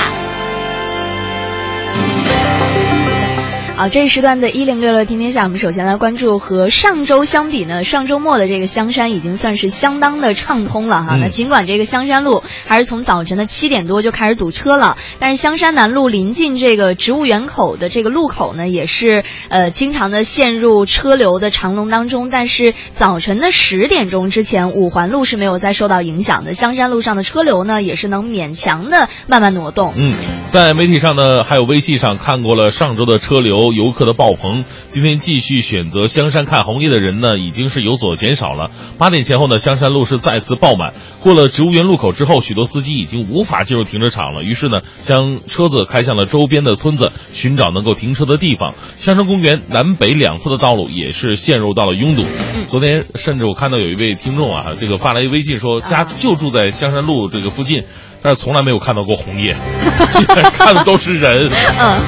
[3.76, 11.16] 啊，这一时段的一零六六听天下，我们首先来关注和上周相比呢，上周末的这个香山已经算是相当的畅通了哈。
[11.16, 22.30] 嗯那尽管这个香山路还是从早晨的七点多就开始堵车了，但是香山南路临近这个植物园口的这个路口呢，也是呃经常的陷入车流的长龙当中。
[22.30, 29.92] 但是早晨的十点钟之前，五环路是没有再受到影响的，香山路上的车流呢也是能勉强的慢慢挪动。
[29.96, 30.14] 嗯，
[30.48, 34.64] 在媒体上呢，还有微信上看过了上周的车流、游客的爆棚。
[34.88, 38.70] 今天继续选择香山看红叶的人呢，已经是有所减少了。
[38.98, 40.94] 八点前后呢，香山路是再次爆满。
[41.20, 48.74] 过了植物园路口之后，许多司机已经无法进入停车场了，于是呢，将车子开向了周边的村子，寻找能够停车的地方。
[48.98, 52.24] 香山公园南北两侧的道路也是陷入到了拥堵。
[52.68, 57.84] 昨天甚至我看到有一位听众啊，这个发来微信说，家就住在香山路这个附近。
[58.26, 59.54] 但是从来没有看到过红叶，
[60.58, 61.48] 看的都是人。
[61.78, 62.00] 嗯，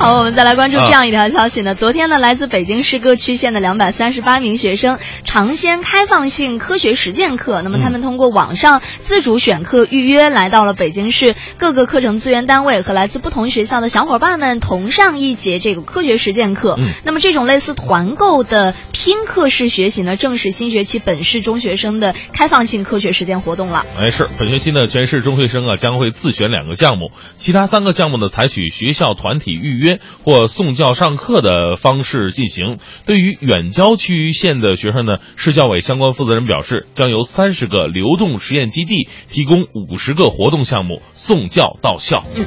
[0.00, 1.76] 好，我们再来关注啊这样一条消息呢。
[1.76, 16.76] 昨天呢，来自北京市各区县的两百三十八名学生尝鲜开放性科学实践课，那么他们通过网上自主选课预约，来到了北京市各个课程资源单位，和来自不同学校的小伙伴们同上一节这个科学实践课。
[16.80, 23.86] 嗯那么这种类似团购的拼课式学习呢，正是新学期本市中学生的开放性科学实践活动了。
[24.00, 32.78] 哎，是本学期呢，全市中学生啊将会自选两个项目，其他三个项目呢采取学校团体预约或送教上课的方式进行。
[33.04, 42.24] 对于远郊区域县的学生呢，市教委相关负责人表示，将由三十个流动实验基地提供五十个活动项目，送教到校。
[42.34, 42.46] 嗯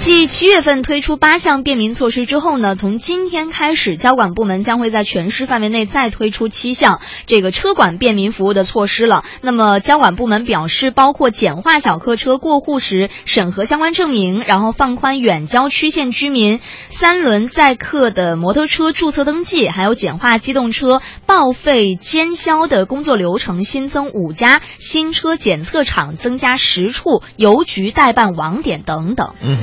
[0.00, 9.24] 继七月份推出八项便民措施之后呢，从今天开始，交管部门将会在全市范围内再推出七项这个车管便民服务的措施了。
[9.42, 29.34] 那么，交管部门表示，包括简化小客车过户时审核相关证明，然后放宽远郊区县居民三轮载客的摩托车注册登记，还有简化机动车报废监销的工作流程，新增五家新车检测场，增加十处邮局代办网点等等。
[29.42, 29.58] 嗯，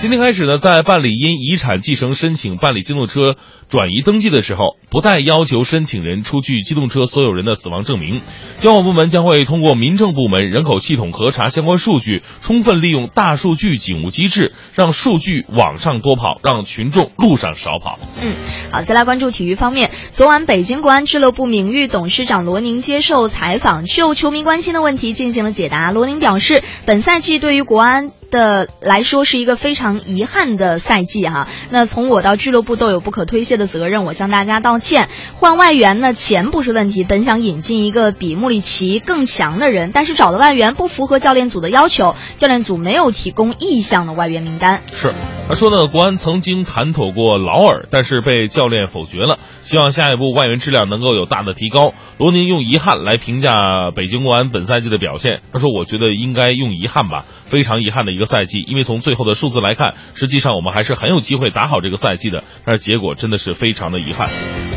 [0.00, 3.36] 今天开始呢，在办理因遗产继承申请办理机动车
[3.68, 8.20] 转移登记的时候，不再要求申请人出具机动车所有人的死亡证明。
[8.60, 17.98] 交管部门将会通过民政部门人口系统核查相关数据，充分利用大数据警务机制，让数据网上多跑，让群众路上少跑。
[18.22, 18.34] 嗯，
[18.70, 19.90] 好，再来关注体育方面。
[20.10, 25.92] 昨晚，北京国安俱乐部名誉董事长罗宁接受采访，就球迷关心的问题进行了解答。
[25.92, 31.48] 罗宁表示，本赛季对于国安的来说是一个非常遗憾的赛季哈。
[31.70, 35.08] 那从我到俱乐部都有不可推卸的责任，我向大家道歉。
[35.34, 44.82] 换外援呢，钱不是问题，本想引进一个比穆里奇更强的人，但是找的外援不符合教练组的要求，教练组没有提供意向的外援名单。
[44.94, 45.12] 是，
[45.48, 49.38] 他说呢，国安曾经谈妥过劳尔，但是被教练否决了。
[49.62, 51.92] 希望下一步外援质量能够有大的提高。
[52.18, 58.58] 罗宁用遗憾来评价北京国安本赛季的表现，他说：“我觉得应该用遗憾吧，非常遗憾的一个赛季。
[58.66, 64.28] 因为从最后的数字来看，实际上我们还是很有机会打好这个赛季的，但是结果真的是非常的遗憾。”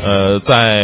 [0.04, 0.78] 呃，在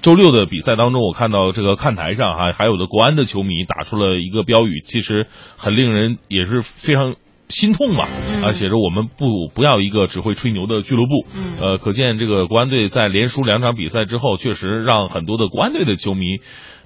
[0.00, 7.16] 周六的比赛当中，我看到这个看台上哈，还有的国安的球迷打出了一个标语，其实很令人也是非常。
[7.48, 8.04] 心痛嘛，
[8.44, 11.26] 啊，写着我们不不要一个只会吹牛的俱乐部，
[11.58, 16.40] 呃，可见这个国安队在连输两场比赛之后，确实让很多的国安队的球迷。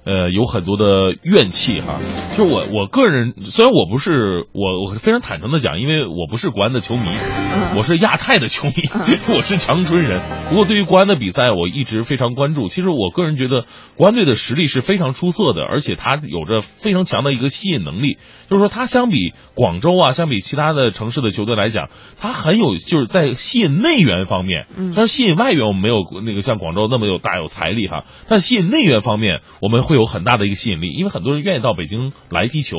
[0.05, 1.99] 呃，有很多的怨气哈。
[2.35, 7.07] 就我我个人，虽然我不是我，我非常坦诚的讲，因为我不是国安的球迷，
[7.77, 8.73] 我是亚太的球迷，
[9.33, 10.21] 我是长春人。
[10.49, 12.67] 不过对于国安的比赛，我一直非常关注。
[12.67, 18.17] 其实我个人觉得，国安队的实力是非常出色的，而且他有着非常强的一个吸引能力。
[18.49, 21.87] 就是说，他相比广州啊，相比其他的城市的球队来讲，
[22.19, 24.65] 他很有就是在吸引内援方面。
[24.95, 28.03] 但是吸引外援，我们没有那个像广州那么有大有财力哈。
[28.27, 29.92] 但吸引内援方面，我们会。
[29.93, 32.77] 会有很大的一个吸引力，因为很多人愿意到北京来踢球，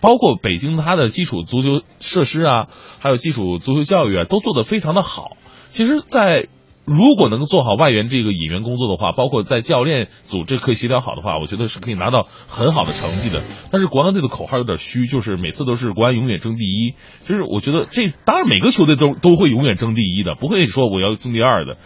[0.00, 2.68] 包括北京它的基础足球设施啊，
[3.00, 5.36] 还有基础足球教育啊，都做得非常的好。
[5.70, 6.46] 其实，在
[6.84, 13.42] 如果能做好外援这个引援工作的话，包括在教练组这可以协调好的话，我觉得是可以拿到很好的成绩的。
[13.72, 16.94] 但是国安队的口号有点虚，就是每次都是国安永远争第一。
[17.22, 21.76] 其实我觉得这当然每个球队都都会永远争第一的，不会说我要争第二的，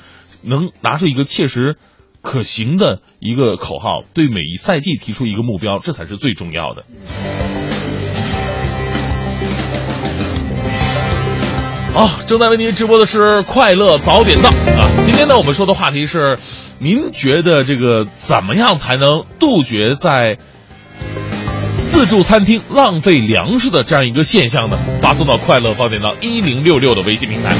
[0.42, 1.78] 能拿出一个切实。
[2.22, 6.84] 可行的一个口号，对每一赛季提出一个目标，这才是最重要的。
[11.92, 14.86] 好，正在为您直播的是快乐早点到啊！
[15.04, 16.38] 今天呢，我们说的话题是：
[16.78, 20.38] 您觉得这个怎么样才能杜绝在
[21.82, 24.78] 自助餐厅浪费粮食的这样一个现象呢？
[25.02, 27.56] 发送到快乐早点到一零六六的微信平台。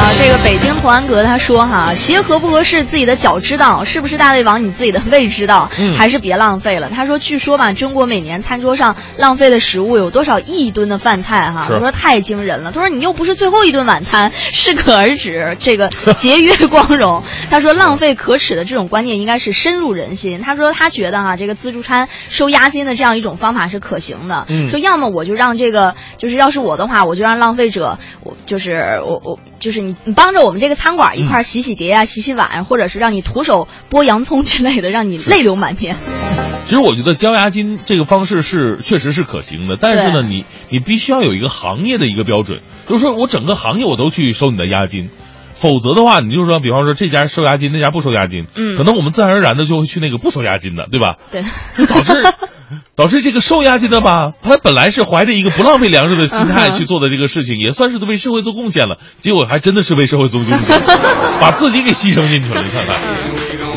[0.00, 6.88] 啊，这个北京同安格他说哈，鞋合不合适自己的脚知道，是不是大胃王你自己的胃知道，还是别浪费了。
[6.88, 12.72] 他说，据说吧，中国每年餐桌上浪费的食物有多少亿吨的饭菜哈，他说太惊人了。
[12.72, 17.22] 他说你又不是最后一顿晚餐，适可而止，这个 节约光荣。
[17.50, 20.40] 他说浪费可耻的这种观念应该是深入人心。
[20.40, 24.46] 他说他觉得哈，这个自助餐收押金的这样一种方法是可行的。
[24.70, 29.89] 说要么我就让这个，就是要是我的话，我就让浪费者，我就是我我就是你。
[30.04, 35.96] 你帮着我们这个餐馆一块洗洗碟啊，洗洗碗，或者是让你徒手剥洋葱之类的，让你泪流满面。
[36.64, 45.08] 其实我觉得交押金这个方式是确实是可行的，但是呢，你你必须要有一个行业的一个标准，就是说我整个行业我都去收你的押金，
[45.54, 51.16] 否则的话，你就说，比方说这家收押金，那家不收押金，嗯，可能我们自然而然的就会去那个不收押金的，对吧？
[51.32, 51.42] 对，
[51.86, 52.22] 导致。
[52.96, 58.98] 导致这个收押金的吧，他本来是怀着一个不浪费粮食的心态去做的这个事情，也算是为社会做贡献了。
[59.18, 60.80] 结果还真的是为社会做贡献，
[61.40, 62.62] 把自己给牺牲进去了。
[62.62, 63.69] 你看看。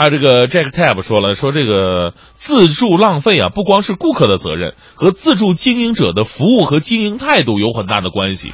[0.00, 8.50] 还有这个 Jack Tab 说了，说这个自助浪费啊，不光是顾客的责任，和自助经营者的服务和经营态度有很大的关系。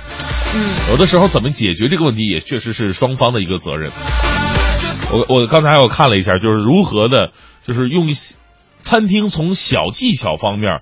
[0.56, 3.92] 嗯，有的时候怎么解决这个问题，也确实是双方的一个责任。
[5.12, 7.30] 我我刚才我看了一下，就是如何的，
[7.64, 8.08] 就是用
[8.80, 10.80] 餐厅从小技巧方面，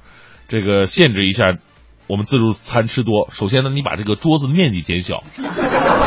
[0.48, 1.58] 这个限制一下
[2.06, 3.28] 我们自助餐吃多。
[3.32, 5.22] 首先呢，你把这个桌子面积减小，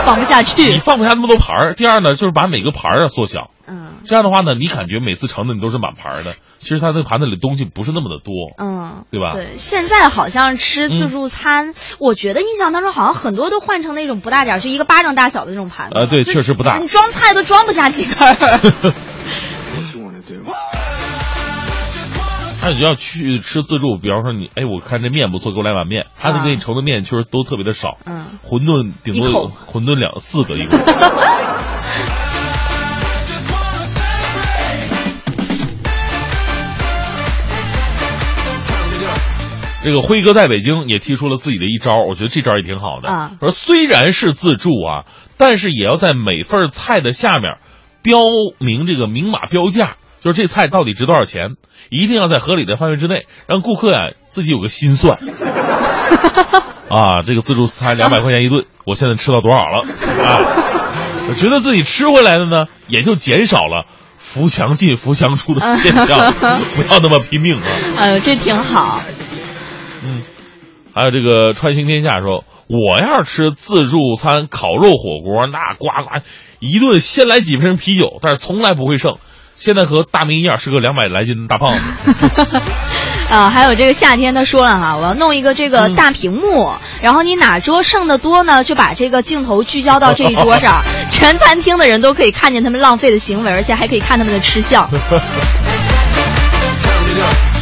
[0.04, 1.74] 放不下去，你放不下那么多盘儿。
[1.76, 3.52] 第二呢，就是把每个盘儿啊缩小。
[3.70, 9.34] 嗯，这样的话呢，你感觉每次盛的你都是满盘的，其实它那个盘子里东西不是那么的多，嗯，对吧？
[9.34, 15.96] 对，现在好像吃自助餐，我觉得印象当中好像很多都换成那种不大点儿，就一个巴掌大小的那种盘子。
[15.98, 18.15] 呃，对，确实不大，你装菜都装不下几根。
[22.63, 26.08] 那你要去吃自助，比方说你，哎，我看这面不错，给我来碗面。
[26.20, 30.78] 他那给你盛的面确实都特别的少，嗯，馄饨顶多有馄饨两四个一个。
[39.88, 43.08] 这个辉哥在北京也提出了自己的一招，我觉得这招也挺好的。
[43.08, 47.54] 啊，说虽然是自助啊，但是也要在每份菜的下面
[48.02, 48.19] 标
[48.58, 51.52] 明这个明码标价，就是这菜到底值多少钱，
[51.90, 55.17] 一定要在合理的范围之内，让顾客呀自己有个心算。
[56.92, 59.85] 啊，这个自助餐两百块钱一顿，我现在吃到多少了？
[60.21, 60.63] 啊。
[61.29, 63.85] 我觉得自己吃回来的呢，也就减少了
[64.17, 66.33] 扶墙进扶墙出的现象，
[66.75, 67.63] 不要那么拼命啊。
[67.98, 69.02] 哎呦，这挺好。
[70.98, 76.10] 嗯，还有这个川行天下说，我要是吃自助餐烤肉火锅，那呱呱
[76.60, 79.17] 一顿先来几瓶啤酒，但是从来不会剩。
[79.54, 81.81] 现在和大明一样，是个两百来斤的大胖子。
[83.29, 86.71] 啊，还有这个夏天，他说了哈，我要弄一个这个大屏幕，
[87.02, 90.81] 然后你哪桌剩的多呢，就把这个镜头聚焦到这一桌上，
[91.12, 94.89] 全餐厅的人都可以看见他们浪费的行为，而且还可以看他们的吃相。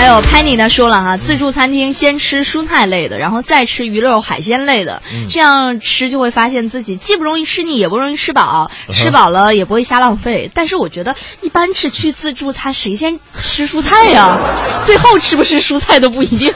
[0.00, 10.50] 还有 Penny 呢说了哈，自助餐厅先吃蔬菜类的，然后再吃鱼肉海鲜类的，这样吃就会发现自己既不容易吃腻，也不容易吃饱，吃饱了也不会瞎浪费。
[10.54, 14.38] 但是我觉得一般是去自助餐，谁先吃蔬菜呀？
[14.86, 16.50] 最后吃不吃蔬菜都不一定。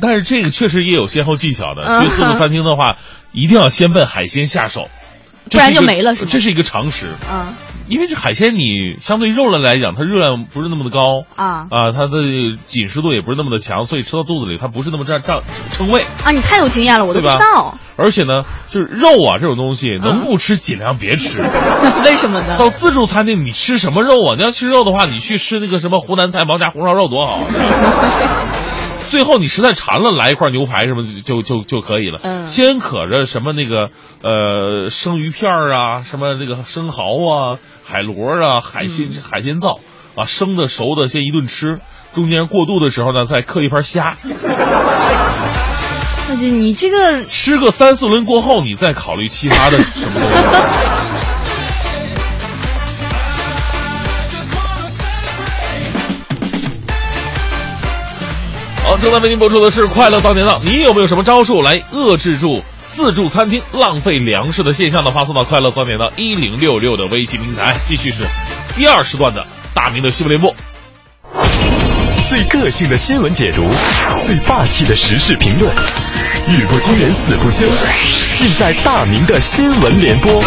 [0.00, 2.96] 但是这个确实也有先后技巧的，去自助餐厅的话，
[3.30, 4.88] 一定要先奔海鲜下手，
[5.50, 6.28] 不然就没了，是吗？
[6.30, 7.06] 这是一个常识。
[7.30, 7.52] 啊。
[7.86, 16.30] 因为这海鲜，你相对肉类来讲，它热量不是那么的高啊啊，它的紧实度也不是那么的强，所以吃到肚子里它不是那么占占撑胃啊。
[16.30, 17.76] 你太有经验了，我都不知道。
[17.96, 21.42] 而且呢，就是肉啊这种东西，能不吃尽量别吃。
[22.06, 22.56] 为什么呢？
[22.58, 24.36] 到自助餐厅你吃什么肉啊？
[24.38, 27.40] 你要吃肉的话，你去吃那个什么湖南菜毛家红烧肉多好。
[29.08, 32.18] 最后你实在馋了，来一块牛排什么就就就可以了。
[32.22, 33.90] 嗯，先可着什么那个
[34.22, 39.78] 呃生鱼片啊，什么那个生蚝啊、海螺啊、海鲜海鲜灶
[40.16, 41.78] 啊，生的熟的先一顿吃，
[42.14, 44.16] 中间过渡的时候呢再刻一盘虾。
[46.26, 50.88] 大姐，你这个吃个三四轮过后，你再考虑其他的什么东西。
[59.04, 65.10] 正在为您播出的是《快乐早点到》，你有没有什么招数来遏制住自助餐厅浪费粮食的现象呢？
[65.10, 67.76] 发送到《快乐早点到》一零六六的微信平台。
[67.84, 68.24] 继续是
[68.74, 70.54] 第二时段的大明的新闻联播，
[72.30, 73.68] 最个性的新闻解读，
[74.24, 75.70] 最霸气的时事评论，
[76.48, 77.66] 语不惊人死不休，
[78.38, 80.42] 尽在大明的新闻联播。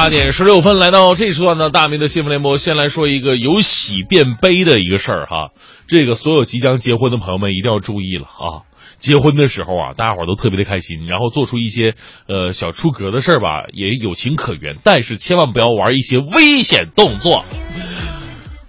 [0.00, 5.50] 八点十六分，来到这时段的大明的新闻联播，先来说一个由喜变悲的一个事儿哈。
[5.88, 8.64] 这个所有即将结婚的朋友们一定要注意了啊！
[8.98, 11.96] 结婚的时候啊，大家伙都特别的开心，然后做出一些
[12.28, 17.44] 呃小出格的事儿吧，也有情可原，但是千万不要玩一些危险动作。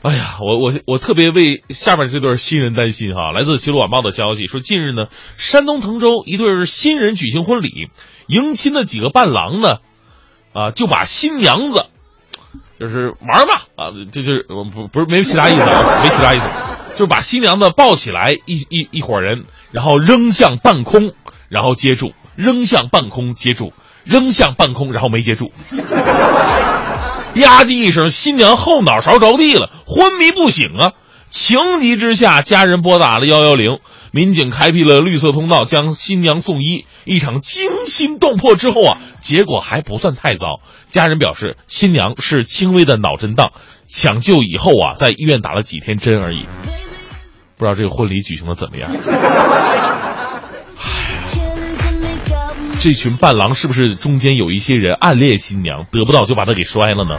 [0.02, 3.32] 哎呀，我我我特别为下面这对新人担心哈。
[3.32, 5.06] 来自《齐鲁晚报》的消息说，近日呢，
[5.38, 7.88] 山东滕州一对新人举行婚礼，
[8.28, 9.78] 迎亲的几个伴郎呢。
[10.54, 11.86] 啊，就把新娘子，
[12.80, 16.46] 就是玩嘛啊，这就是不不是没其他意思啊，没其他意思，
[16.98, 21.14] 就把新娘子抱起来，一一一伙人，然后扔向半空，
[21.50, 23.74] 然后接住，扔向半空接住，
[24.04, 25.48] 扔向半空，然后没接住，
[27.34, 30.94] 吧唧一声，新娘后脑勺着地了，昏迷不醒啊！
[31.30, 33.80] 情急之下，家人拨打了幺幺零。
[34.12, 36.86] 民警开辟了绿色通道，将新娘送医。
[37.06, 40.60] 一场惊心动魄之后啊，结果还不算太糟。
[40.90, 43.54] 家人表示，新娘是轻微的脑震荡，
[43.88, 46.46] 抢救以后啊，在医院打了几天针而已。
[47.58, 48.92] 不知道这个婚礼举行的怎么样？
[52.82, 57.16] 这群伴郎是不是中间有一些人暗恋新娘，得不到就把她给摔了呢？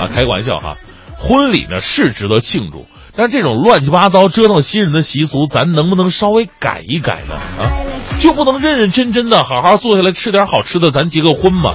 [0.00, 0.76] 啊，开个玩笑哈。
[1.18, 2.86] 婚礼呢是值得庆祝。
[3.16, 7.34] 但这种乱七八糟折腾新人的习俗，咱能不能稍微改一改呢？
[7.34, 7.72] 啊，
[8.20, 11.74] 就不能认认真真的好好坐下来吃点好吃的，咱结个婚吗？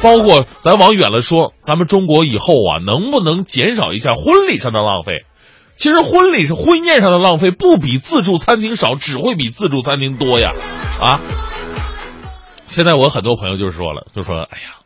[0.00, 5.24] 包括咱往远了说，咱们中国以后啊，能不能减少一下婚礼上的浪费？
[5.76, 10.52] 其实婚礼是婚宴上的浪费，不比自助餐厅少，只会比自助餐厅多呀！
[11.00, 11.20] 啊，
[12.68, 14.78] 现在我很多朋友就说了，就说哎呀，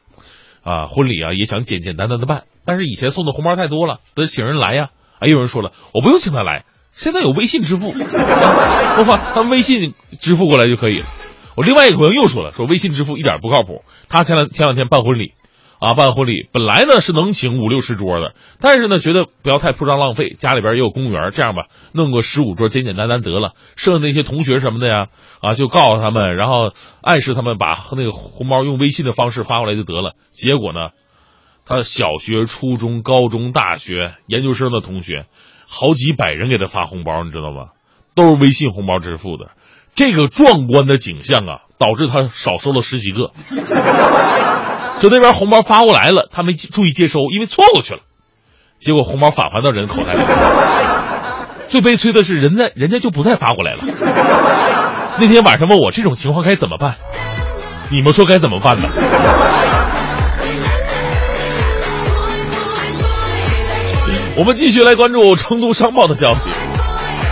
[0.64, 4.88] 啊，婚礼啊也想简简单单的办，但是以前送的红包太多了，得请人来呀。
[5.22, 11.06] 还有人说了，我不用请他来，现在有微信支付， 我发他微信支付过来就可以了。
[11.56, 13.84] 我另外一个朋友又说了，说微信支付一点不靠谱。
[14.08, 15.34] 他前两前两天办婚礼，
[15.78, 23.52] 啊办婚礼，本来呢是能请五六十桌的，但是呢觉得不要太铺张浪费，家里边也有公园，这样吧，弄个十五桌简简单单得了。
[23.76, 25.06] 剩下那些同学什么的呀，
[25.40, 30.14] 啊就告诉他们，然后暗示他们把那个红包用微信的方式发过来就得了。
[30.32, 30.88] 结果呢，
[31.72, 35.24] 他小学、初中、高中、大学、研究生的同学，
[35.66, 37.70] 好几百人给他发红包，你知道吗？
[38.14, 39.52] 都是微信红包支付的。
[39.94, 43.30] 这个壮观的景象啊，导致他少收了十几个。
[45.00, 48.00] 就那边红包发过来了，他没注意接收，因为错过去了，
[48.78, 50.20] 结果红包返还到人口袋里。
[51.70, 53.78] 最悲催的是，人家人家就不再发过来了。
[55.18, 56.96] 那天晚上问我这种情况该怎么办，
[57.90, 58.88] 你们说该怎么办呢？
[64.35, 66.49] 我们继续来关注成都商报的消息。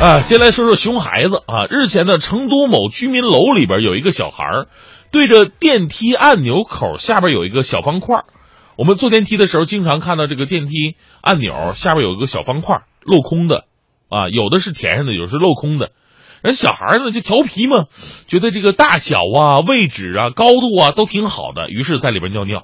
[0.05, 1.65] 啊，先来说说熊孩子啊。
[1.71, 4.69] 日前呢，成都某居民楼里边有一个小孩儿。
[5.11, 8.25] 对着电梯按钮口下边有一个小方块，
[8.77, 13.65] 我们坐电梯的时候经常看到这个电梯按钮下边有一个小方块镂空的，
[14.09, 15.91] 啊，有的是填上的，有的是镂空的。
[16.43, 17.87] 人小孩呢就调皮嘛，
[18.29, 22.63] 觉得这个大小啊、位置啊、高度啊都挺好的，于是在里边尿尿。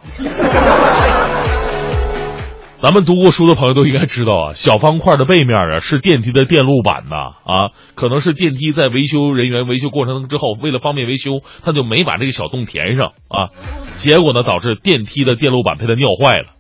[2.78, 13.48] 咱们读过书的朋友都应该知道啊，小方块的背面啊是电梯的电路板呐啊，可能是电梯在维修人员维修过程之后，为了方便维修，他就没把这个小洞填上啊，
[13.94, 16.52] 结果呢导致电梯的电路板被他尿坏了，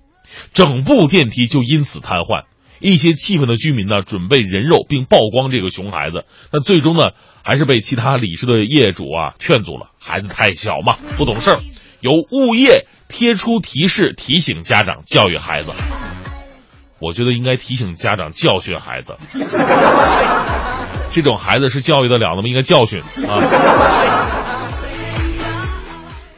[0.54, 2.44] 整部电梯就因此瘫痪。
[2.78, 7.10] 一些气愤的居民呢准备人肉并曝光这个熊孩子，但最终呢
[7.44, 11.60] 还是被其他理智的业主啊劝阻了，孩子太小嘛，不懂事儿，
[12.00, 15.72] 由物业贴出提示提醒家长教育孩子。
[16.98, 19.16] 我觉得应该提醒家长教训孩子，
[21.10, 22.48] 这种孩子是教育得了的吗？
[22.48, 23.36] 应该教训啊！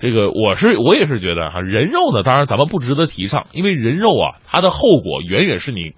[0.01, 5.93] 这个我是我也是觉得哈，人肉呢，当然咱们不值得提倡，因为人肉啊，它的后果远远是你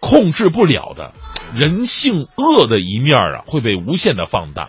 [0.00, 1.12] 控制不了的，
[1.56, 4.68] 人性恶的一面啊会被无限的放大。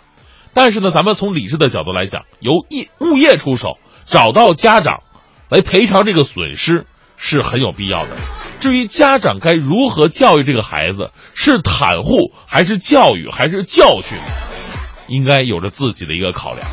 [0.54, 5.02] 但是呢，咱们从理智的角度来讲，由业物业出手找到家长
[5.50, 6.86] 来赔偿这个损失
[7.18, 8.12] 是很有必要的。
[8.60, 14.18] 至于家长该如何教育这个孩子，是袒护还是教育还是教训，
[15.08, 16.66] 应该有着自己的一个考量。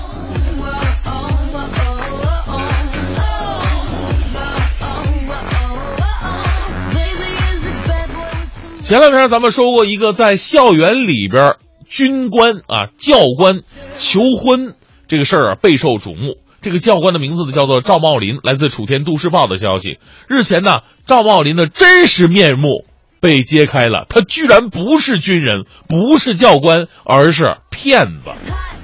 [8.80, 11.56] 前两天咱们说过一个在校园里边
[11.88, 13.60] 军官啊教官
[13.96, 14.74] 求婚
[15.08, 16.41] 这个事儿啊备受瞩目。
[16.62, 19.98] 这个教官的名字呢，叫做赵茂林，来自楚天都市报的消息。
[20.28, 22.86] 日前呢，赵茂林的真实面目
[23.20, 28.30] 被揭开了，他居然不是军人，不是教官，而是骗子。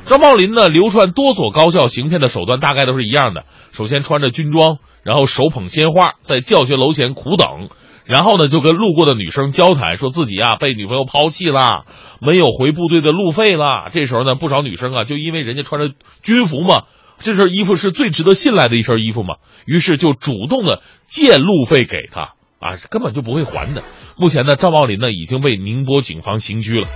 [0.06, 3.44] 赵茂林呢，流传多所高校行骗的手段，大概都是一样的。
[3.70, 7.68] 首先穿着军装，然后手捧鲜花，在教学楼前苦等，
[8.04, 11.84] 然后呢，就跟路过的女生交谈，说自己啊被女朋友抛弃了，
[12.20, 13.88] 没有回部队的路费了。
[13.92, 15.92] 这时候呢，不少女生啊，就因为人家穿着
[16.24, 16.82] 军服嘛。
[17.18, 19.36] 这身衣服是最值得信赖的一身衣服嘛？
[19.66, 23.82] 于是就主动的借路费给他啊，根本就不会还的。
[24.16, 26.88] 目前呢，赵茂林呢已经被宁波警方刑拘了。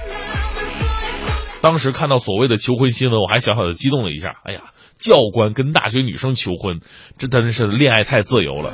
[1.61, 4.37] 当时看到所谓的求婚新闻，我还小小的激动了一下。
[4.45, 4.63] 哎呀，
[4.99, 6.81] 教官跟大学女生求婚，
[7.19, 8.73] 这真是恋爱太自由了。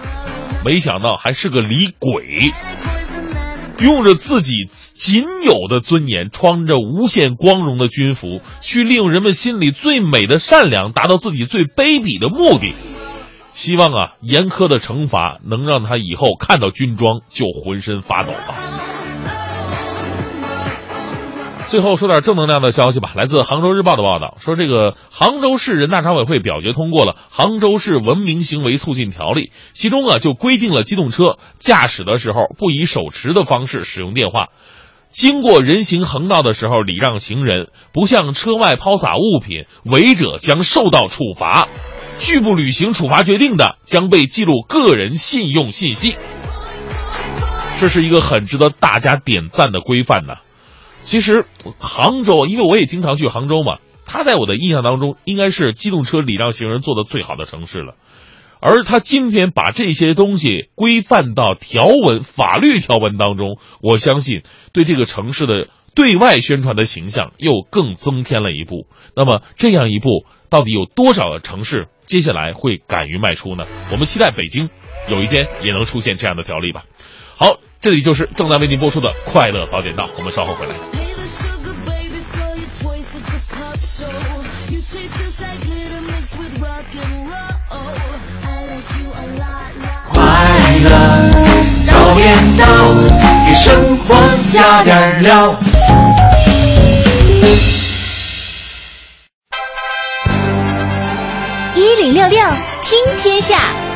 [0.64, 2.52] 没想到还是个李鬼。
[3.80, 12.74] 用着自己仅有的尊严，穿着无限光荣的军服，去利用人们心里最美的善良，达到自己最卑鄙的目的。
[13.52, 18.97] 希望啊，严苛的惩罚能让他以后看到军装就浑身发抖吧。
[21.68, 23.12] 最后说点正能量的消息吧。
[23.14, 29.42] 来自《杭州日报》的报道说，这个杭州市人大常委会表决通过了《杭州市文明行为促进条例》，
[29.74, 34.46] 其中啊就规定了机动车驾驶的时候不以手持的方式使用电话，
[35.10, 41.68] 经过人行横道的时候礼让行人，不向车外抛洒物品，违者将受到处罚。
[42.18, 46.16] 拒不履行处罚决定的，将被记录个人信用信息。
[47.78, 50.36] 这是一个很值得大家点赞的规范呢。
[51.00, 51.46] 其实，
[51.78, 57.94] 杭州，因为我也经常去杭州嘛，它在我的印象当中应该是机动车礼让行人做的最好的城市了。
[58.60, 64.42] 而他今天把这些东西规范到条文、法律条文当中，我相信
[64.72, 68.86] 对这个城市的对外宣传的形象又更增添了一步。
[69.14, 73.64] 那么，这样一步到底有多少个城市接下来会敢于迈出呢？
[73.92, 74.68] 我们期待北京
[75.08, 76.84] 有一天也能出现这样的条例吧。
[77.36, 77.60] 好。
[77.80, 80.74] 这里就是正在为您播出的《快乐早点到》，我们稍后回来。
[90.08, 90.78] 快
[92.16, 92.66] 点到，
[93.46, 94.14] 给生活
[94.52, 95.56] 加点料。
[101.76, 102.44] 一零六六
[102.82, 103.87] 听天下。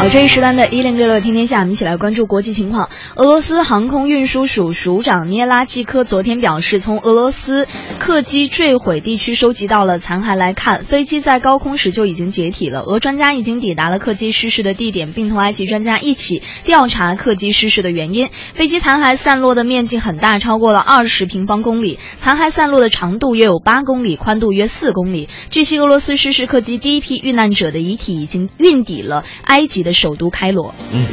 [0.00, 2.88] 好，这一时段的“一零六六天天下”，我们一起来关注国际情况。
[3.16, 12.80] 俄罗斯航空运输署署长涅拉季科昨天表示，从俄罗斯客机坠毁地区收集到了残骸来看，飞机在高空时就已经解体了。
[12.80, 18.30] 俄专家已经抵达了客机失事的地点，并同埃及专家一起调查客机失事的原因。
[18.54, 25.28] 飞机残骸散落的面积很大，超过了二十平方公里，残骸散落的长度约有八公里，宽度约四公里。
[25.50, 30.74] 据悉，俄罗斯失事客机第一批遇难者的遗体已经运抵了埃及的首都开罗。
[30.92, 31.04] 嗯，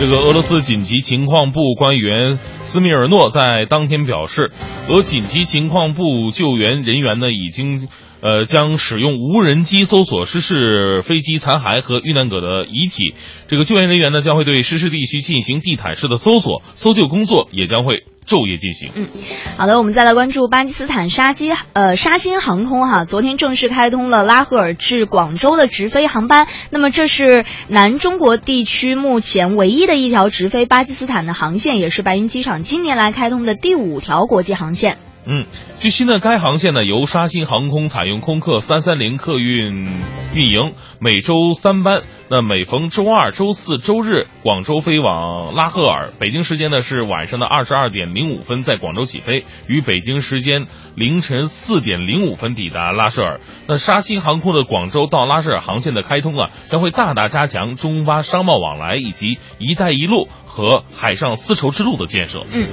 [0.00, 4.50] 这个俄罗斯紧急情况部官员斯米尔诺在当天表示，
[4.88, 7.88] 俄紧急情况部救援人员呢已经。
[8.22, 13.14] 呃，将使用无人机搜索失事飞机残骸和遇难者的遗体。
[13.46, 18.90] 这个救援人员呢，将会对失事地区进行地毯式的搜索，搜救工作也将会昼夜进行。
[18.94, 19.06] 嗯，
[19.56, 26.46] 好的，我们再来关注巴基斯坦沙基呃沙欣航空哈，昨天正式开通了拉合尔至广州的直飞航班。
[26.70, 34.98] 那么这是南中国地区目前唯一的一条直飞巴基斯坦的航线，也是白云机场今年来开通的第五条国际航线。
[35.28, 35.44] 嗯，
[35.80, 39.84] 据悉呢，该航线呢由沙欣航空采用空客三三零客运
[40.32, 42.02] 运营，每周三班。
[42.28, 50.66] 那每逢周二、周四周日，广州飞往拉赫尔，北京时间呢是晚上的二十二点零五分在广州起飞，于北京时间
[50.96, 53.38] 凌晨四点零五分抵达拉舍尔。
[53.68, 62.42] 那沙欣航空的广州到拉舍尔航线的开通啊，将会大大加强中巴商贸往来以及“一带一路”和海上丝绸之路的建设。
[62.52, 62.70] 嗯，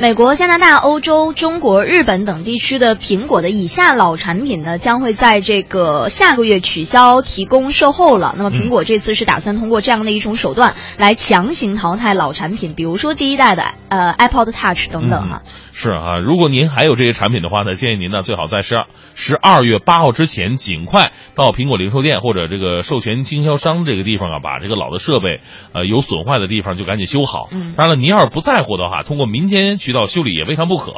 [0.00, 8.34] 美国、加拿大、欧洲、中国、日本等地区的苹果的以下老产品呢，将会在这个下个月取消提供售后了。
[8.36, 8.94] 那么苹果这。
[9.04, 15.42] 次是打算通过这样的一种手段来强行淘汰老产品，比如说第一代的呃 iPod Touch 等等哈。
[15.76, 25.40] 是啊，如果您还有这些产品的话呢，建议您呢最好在十二十二月八号之前尽快到苹果零售店或者这个授权经销商这个地方啊，把这个老的设备
[25.72, 27.48] 呃有损坏的地方就赶紧修好。
[27.76, 30.92] 当然了，您要是不在乎的话，通过民间渠道修理也未尝不可。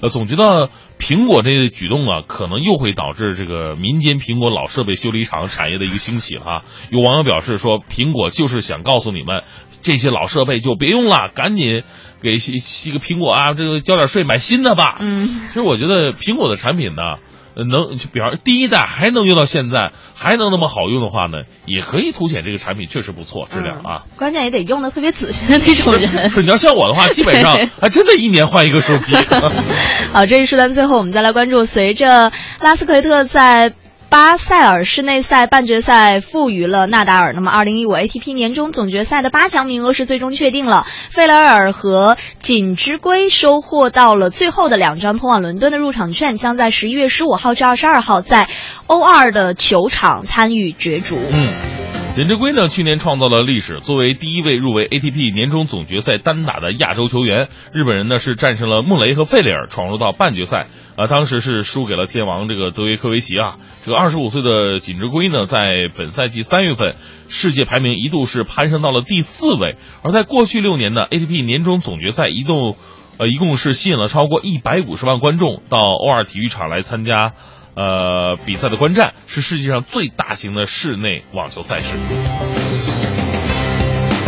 [0.00, 6.62] 呃，总觉得苹果这个举动啊，可能又会导致这个民间苹果老设备修理厂产业的一个兴起了哈。
[6.90, 9.42] 有网友表示说，苹果就是想告诉你们，
[9.82, 11.82] 这些老设备就别用了，赶紧。
[12.22, 14.96] 给一个苹果啊，这个交点税买新的吧。
[15.00, 17.16] 嗯，其实我觉得苹果的产品呢，
[17.54, 24.04] 能比方第一代还能用到现在，还能那么好用的话呢，也可以凸显这个产品确实不错，质量啊。
[24.16, 26.30] 关键也得用的特别仔细的那种人。
[26.30, 29.16] 是你要像我的话，基本上 还真的一年换一个手机。
[30.14, 33.74] 好，这一时段最后我们再来关注，随着拉斯奎特在。
[34.12, 48.50] 巴塞尔室内赛半决赛负于了纳达尔，那么二零一五 ATP 年终总决赛的八强名额是最终确定了，费雷尔和锦织圭收获到了最后的两张通往伦敦的入场券，将在十一月十五号至二十二号在
[48.86, 51.16] O 二的球场参与角逐。
[51.32, 52.01] 嗯。
[52.14, 60.66] 锦织圭呢，去年创造了历史，作为第一位入围 ATP 年终总决赛单打的亚洲球员，日本人呢是战胜了穆雷和费雷尔，闯入到半决赛。
[60.94, 63.56] 啊，当时是输给了天王这个德约科维奇啊。
[63.86, 66.96] 这个二十五岁的锦织圭呢，在本赛季三月份，
[67.28, 69.76] 世界排名一度是攀升到了第四位。
[70.02, 72.76] 而在过去六年呢，ATP 年终总决赛一度，
[73.16, 77.32] 呃，一共是吸引了超过一百五十万观众到欧尔体育场来参加。
[77.74, 81.94] 呃，比赛的观战是世界上最大型的室内网球赛事。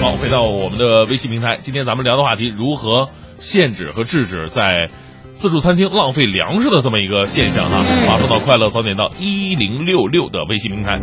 [0.00, 4.88] 好，回到我们的微信平台，今天咱们聊的话题，如何限制和制止在
[5.34, 7.78] 自助餐厅浪费粮食的这么一个现象哈。
[8.08, 11.00] 马上到快乐早点到一零六六的微信平台。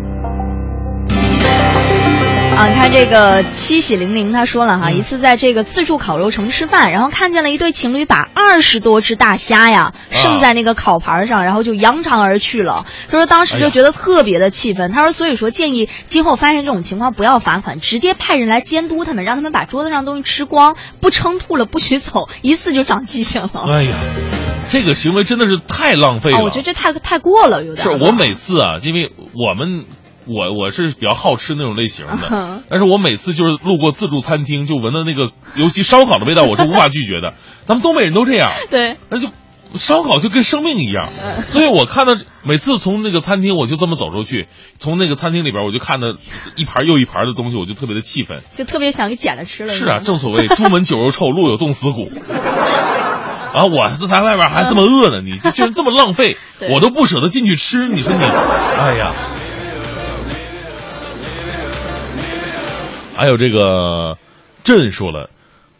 [2.55, 12.85] 啊，看这个七喜零零，他说了哈，一次在这个自助烤肉城吃饭，然后看见了一对情侣把二十多只大虾呀剩在那个烤盘上，然后就扬长而去了。
[13.09, 14.91] 他说当时就觉得特别的气愤。
[14.91, 23.65] 他说所以说建议今后发现这种情况不要罚款，直接派人来监督他们，让他们把桌子上东西吃光，不撑吐了不许走，一次就长记性了。
[23.67, 23.95] 哎呀，
[24.69, 26.43] 这个行为真的是太浪费了。
[26.43, 27.83] 我觉得这太太过了，有点。
[27.83, 29.85] 是我每次啊，因为我们。
[30.27, 37.33] 我我是比较好吃那种类型的，但是我每次就是路过自助餐厅，就闻到那个 尤其烧烤的味道，我是无法拒绝的。
[37.65, 39.29] 咱们东北人都这样，对，那就
[39.73, 41.07] 烧烤就跟生命一样，
[41.45, 42.13] 所以我看到
[42.43, 44.47] 每次从那个餐厅，我就这么走出去，
[44.79, 46.07] 从那个餐厅里边，我就看到
[46.55, 49.73] 一盘又一盘的东西，我就特别的气愤，就特别想给捡了吃了。
[49.73, 52.11] 是啊，正所谓朱门酒肉臭，路有冻死骨。
[53.53, 56.37] 啊，我这在外边还这么饿呢，你居然这么浪费，
[56.71, 59.11] 我都不舍得进去吃，你说你，哎呀。
[63.21, 64.17] 还有这个
[64.63, 65.29] 朕说了，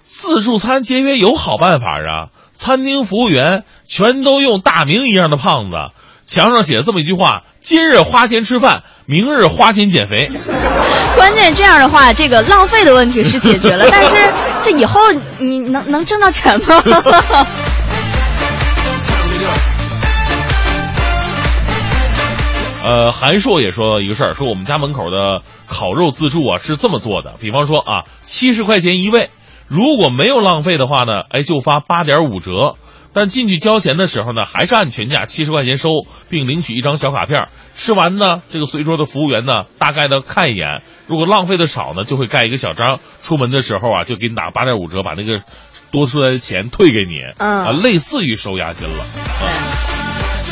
[0.06, 5.76] 自助餐节约有好办法啊，餐厅服务员全都用大明一样的胖子，
[6.28, 10.30] 墙上写了这么一句话：今日花钱吃饭，明日花钱减肥。
[11.18, 14.16] 关键这样的话，这个浪费的问题是解决了，但是
[14.62, 15.00] 这以后
[15.39, 16.84] 你能能挣到钱吗？
[22.84, 29.30] 呃，韩硕也说一个事儿，说我们家门口的烤肉自助啊是这么做的，比方说啊，七十块钱一位，
[29.68, 32.76] 如果没有浪费的话呢，哎，就发八点五折。
[33.14, 35.90] 但进去交钱的时候呢，还是按全价七十块钱收，
[36.30, 37.50] 并领取一张小卡片。
[37.76, 43.02] 吃完呢，这个随桌的服务员呢，大概的看一眼，如果浪费的少呢，就会盖一个小章。
[43.22, 45.42] 出门的时候啊，就给你打八点五折，把那个
[45.92, 47.20] 多出来的钱退给你。
[47.38, 49.04] 嗯啊，类似于收押金了。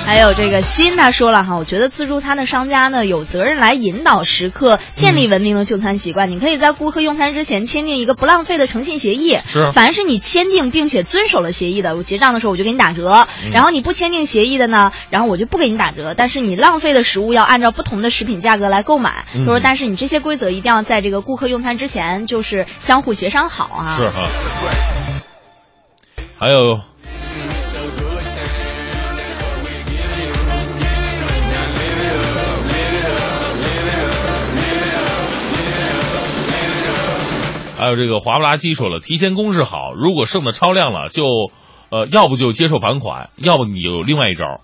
[0.10, 6.32] 还有这个新他说了哈，我觉得自助餐的商家呢有责任来引导食客建立文明的就餐习惯。
[6.32, 13.28] 你可以在顾客用餐之前签订一个不浪费的诚信协议，是凡是你签订并且遵守了协议的，我结账的时候我就给你打折。
[13.54, 16.16] 然后你不签订协议的呢，然后我就不给你打折。
[16.18, 19.26] 但是你浪费的食物要按照不同的食品价格来购买。
[19.32, 23.96] 他说，但是你这些规则一定要在这个顾客用餐之前就是相互协商好啊。
[23.96, 24.28] 是哈。
[26.40, 26.80] 还有。
[37.80, 41.24] 还有这个华不拉几说了，提前公示好，如果剩的超量了，就，
[41.90, 44.60] 呃，要不就接受返款，要不你有另外一招，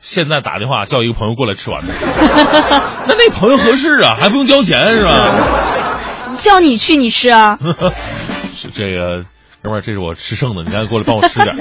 [0.00, 1.84] 现在打电话叫一个朋友过来吃完。
[3.06, 6.34] 那那朋友合适啊，还不用交钱是吧？
[6.36, 7.56] 叫你去你吃啊？
[8.52, 9.22] 是这个
[9.62, 11.56] 哥们儿，这是我吃剩的，你赶紧过来帮我吃点。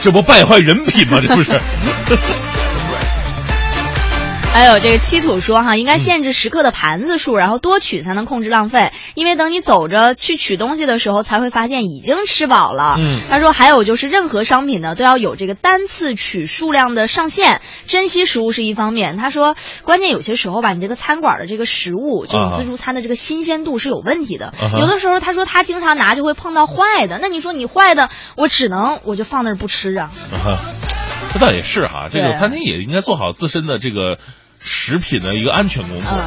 [0.00, 1.20] 这不败坏人品吗？
[1.20, 1.52] 这不是。
[4.52, 8.90] 还有这个七土说哈，应该限制食客的盘子数，然后多取才能控制浪费。
[9.14, 12.96] 因为等你走着去取东西的时候，才会发现已经吃饱了。
[12.98, 19.16] 嗯，他说还有就是任何商品呢都要有这个单次取数量的上限，珍惜食物是一方面。
[19.16, 24.46] 他说关键有些时候吧，你这个餐馆的这个食物，这种自助餐的这个新鲜度是有问题的。
[24.46, 30.10] 啊、有的时候他说他经常拿就会碰到坏的，那你说你坏的，我只能我就放那儿不吃啊。
[30.44, 30.58] 啊
[31.32, 34.18] 这倒也是哈，这个餐厅也应该做好自身的这个。
[34.60, 36.26] 食品的一个安全工作啊，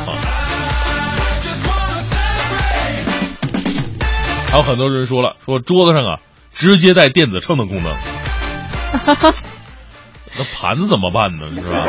[4.50, 6.22] 还有很多人说了，说桌子上啊
[6.54, 7.94] 直接带电子秤的功能，
[10.38, 11.46] 那盘子怎么办呢？
[11.62, 11.86] 是吧？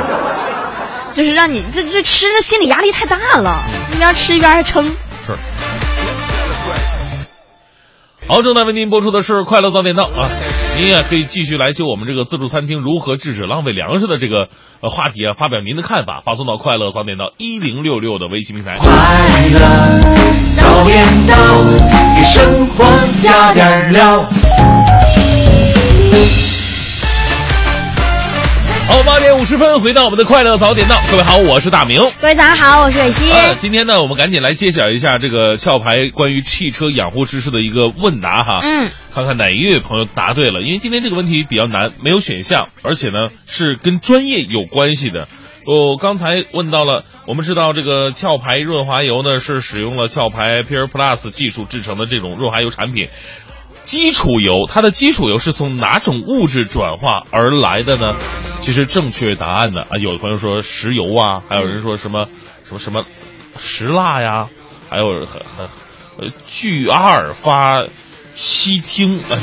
[1.15, 3.63] 就是让你这这吃的心理压力太大了，
[3.95, 4.85] 一边吃一边还称。
[5.25, 5.37] 是。
[8.27, 10.29] 好，正在为您播出的是《快乐早点到》啊，
[10.77, 14.49] 您也可以继续来就我们这个自助餐厅如何制止浪费粮食的这个
[14.81, 18.79] 呃话题啊，发表您的看法，发送到《快乐早点到》一零六六的微信平台。
[18.79, 18.89] 快
[19.51, 19.59] 乐
[20.57, 21.37] 早点到，
[22.17, 22.85] 给生活
[23.23, 24.27] 加点料。
[29.05, 31.01] 八点五十分，回到我们的快乐早点到。
[31.11, 31.99] 各位好，我是大明。
[32.21, 33.33] 各位早上好，我是蕊希。
[33.33, 38.61] 呃，今天呢，我们赶紧来揭晓一下这个壳牌关于汽车养护知识的一个问答哈。
[38.63, 45.27] 嗯，看看哪一位朋友答对了，因为今天这个问题比较难，没有选项，而且呢是跟专业有关系的。
[45.65, 53.07] 我、哦、刚才问到了，我们知道这个壳牌润滑油呢是使用了壳牌 Pure Plus 技术制成的这种润滑油产品。
[53.85, 58.17] 基础油，它的基础油是从哪种物质转化而来的呢？
[58.61, 62.27] 其实正确答案呢啊，有的朋友说石油啊，还有人说什么
[62.69, 63.05] 什么什么
[63.61, 64.49] 石蜡呀，
[64.89, 65.67] 还有很很
[66.19, 67.85] 呃聚阿尔法
[68.37, 69.37] 烯烃，哎，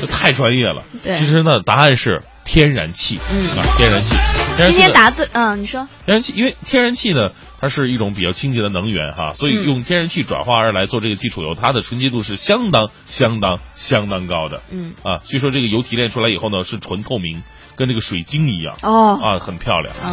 [0.00, 0.84] 这太专业了。
[1.02, 3.18] 对，其实呢，答案是天然气。
[3.30, 4.14] 嗯啊，天然气。
[4.56, 5.88] 天然气今天答对，嗯，你说。
[6.06, 14.62] 天然气，因为天然气呢，它是一种比较清洁的能源哈，所以用天然气转化而来做这个基础油，它的纯洁度是相当相当相当高的。
[14.70, 17.42] 嗯啊，据说这个油提炼出来以后呢，是纯透明，
[17.76, 18.76] 跟这个水晶一样。
[18.82, 19.94] 哦啊，很漂亮。
[20.04, 20.10] 嗯，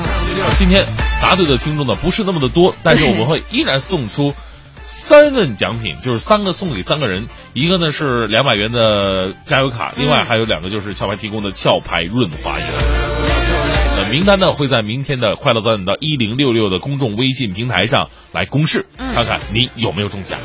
[0.58, 0.86] 今天
[1.22, 4.34] 答对的听众呢不是那么的多，但是我们会依然送出
[4.82, 13.23] 三份奖品，就是三个送给三个人，一个呢是两百元的加油卡，另外还有两个就是壳牌提供的壳牌润滑油。
[14.14, 20.40] 呃，名单呢会在明天的快乐早点到一零六六的公众微信平台上来公示，嗯看看你有没有中奖。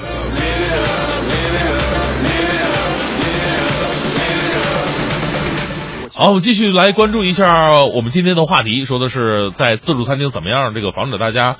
[6.14, 11.56] 好，我们继续来关注一下我们今天的话题，说的是在自助餐厅怎么样这个防止大家，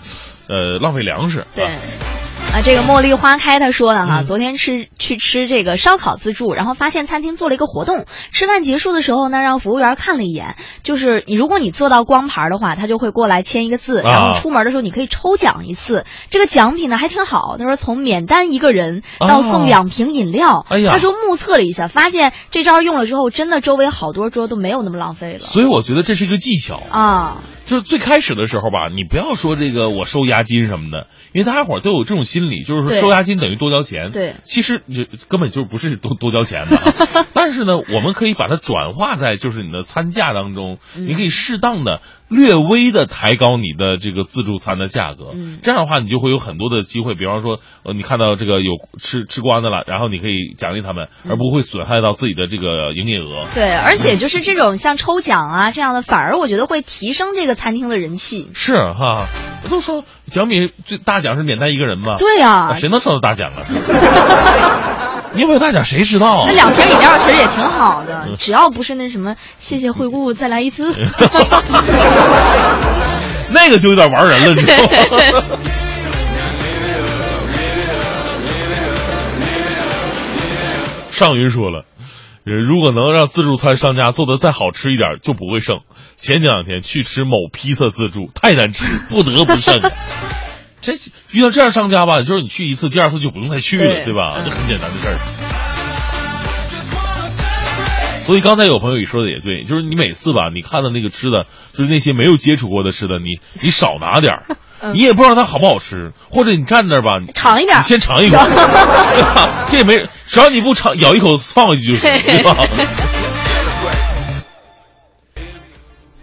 [0.49, 1.47] 呃，浪费粮食。
[1.55, 1.79] 对啊。
[2.55, 4.25] 啊，这个茉莉花开他说了哈，嗯。
[4.25, 20.91] 昨天吃去吃这个烧烤自助，然后发现餐厅做了一个活动，吃饭结束的时候呢，让服务员看了一眼，就是你如果你做到光盘的话，他就会过来签一个字，然后出门的时候你可以抽奖一次，这个奖品呢还挺好，他说从免单一个人到送两瓶饮料，哎呀。
[20.91, 25.39] 他说目测了一下，发现这招用了之后，真的周围好多桌都没有那么浪费了。
[25.39, 26.81] 所以我觉得这是一个技巧。
[26.91, 27.37] 啊，
[27.69, 34.11] 就是最开始的时候吧，你不要说这个我收押金什么的，因为大家伙儿都有这种心理，就是说收押金等于多交钱。
[34.11, 37.27] 对其实你根本就不是多多交钱的啊。
[37.35, 45.31] 但是呢，我们可以把它转化在就是你的餐价当中，嗯你可以适当的、略微的抬高你的这个自助餐的价格。
[45.35, 53.47] 嗯这样的话，你就会有很多的机会，比方说，呃，你看到这个有吃吃光的了，然后你可以奖励他们，嗯而不会损害到自己的这个营业额。
[53.55, 58.51] 对，而且就是这种像抽奖啊这样的，反而我觉得会提升这个餐厅的人气。
[58.55, 59.27] 是哈，
[59.71, 62.17] 都说奖品最大奖是免单一个人吗？
[62.19, 63.59] 对呀、啊谁能抽到大奖啊？
[65.35, 66.55] 你有没有大奖谁知道啊那？
[66.55, 70.85] 两瓶饮料其实也挺好的，嗯只要不是那什么谢谢惠顾再来一次。
[73.51, 74.77] 那个就有点玩人了，你知道
[75.41, 75.43] 吗？
[81.13, 81.85] 上云说了，
[82.45, 85.81] 呃如果能让自助餐商家做的再好吃一点，就不会剩。
[86.17, 89.81] 前两天去吃某披萨自助，太难吃，不得不剩。
[90.81, 90.93] 这
[91.33, 94.37] 遇到这样商家吧，就是你去一次，第二次就不用再去了，对对吧？
[94.37, 95.19] 嗯这很简单的事儿。
[98.25, 104.43] 所以刚才有朋友也说的也对，就是你每次吧，你看的那个吃的，就是那些没有接触过的吃的，你你少拿点
[104.93, 109.49] 你也不知道它好不好吃，或者你站那儿吧，你尝一点你先尝一口，对吧？
[109.71, 112.55] 这也没，只要你不尝，咬一口放回去就行，对吧？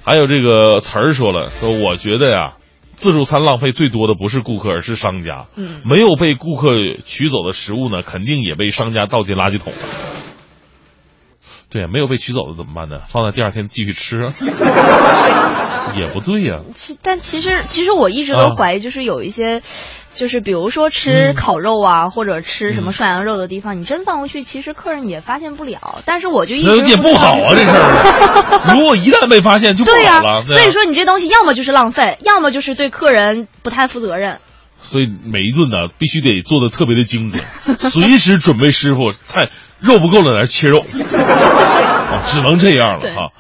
[0.06, 2.54] 还有这个词儿说了，说我觉得呀，
[2.96, 5.46] 自助餐浪费最多的不是顾客，而是商家。
[5.56, 6.70] 嗯没有被顾客
[7.06, 9.80] 取走的食物呢，肯定也被商家倒进垃圾桶了。
[11.70, 13.02] 对，没有被取走的怎么办呢？
[13.06, 14.24] 放在第二天继续吃，
[15.98, 19.62] 也不对呀、其但其实其实我一直都啊怀疑，就是有一些。
[20.16, 26.02] 就是比如说吃嗯烤肉啊，或者吃什么嗯涮羊肉的地方，你真放回去，其实客人也发现不了。
[26.06, 28.74] 但是我就一直那也不好啊，这事儿。
[28.74, 30.44] 如果一旦被发现，就不好对呀、了。
[30.44, 34.40] 对啊所以说你这东西要么就是浪费，要么就是对客人不太负责任。
[34.82, 37.44] 所以每一顿呢，必须得做的特别的精准，
[37.80, 39.50] 随时准备师傅菜
[39.80, 43.32] 肉不够了，来切肉，啊， 只能这样了哈。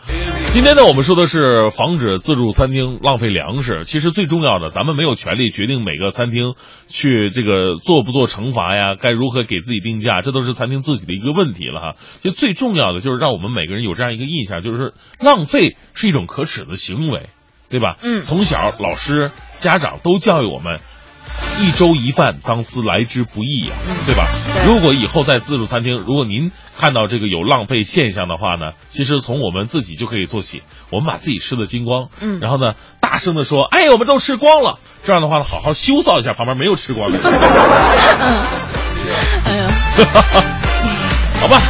[0.56, 3.84] 今天呢，我们说的是防止自助餐厅浪费粮食。
[3.84, 6.53] 其实最重要的，咱们没有权利决定每个餐厅
[6.88, 11.95] 去这个做不做惩罚呀，该如何给自己定价，这都是餐厅自己的一个问题了哈。
[12.22, 17.28] 就最重要的就是让我们每个人有这样一个印象，就是浪费是一种可耻的行为，
[17.70, 17.97] 对吧？
[18.01, 20.80] 嗯从小老师、家长都教育我们。
[21.59, 23.73] 一粥一饭，当思来之不易呀、
[24.05, 24.27] 对吧？
[24.65, 37.25] 如果以后在自助餐厅，如果您看到这个有浪费现象的话呢，其实从我们自己就可以做起，我们把自己吃的精光，嗯然后呢，大声的说，哎，我们都吃光了，这样的话呢，好好羞臊一下旁边没有吃光的人，
[39.45, 39.71] 哎呀，
[41.39, 41.61] 好吧。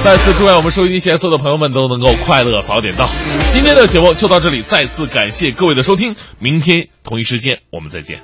[0.00, 3.08] 再次祝愿我们收音机前所有的朋友们都能够快乐早点到。
[3.50, 8.20] 今天的节目就到这里，再次感谢各位的收听，明天同一时间我们再见。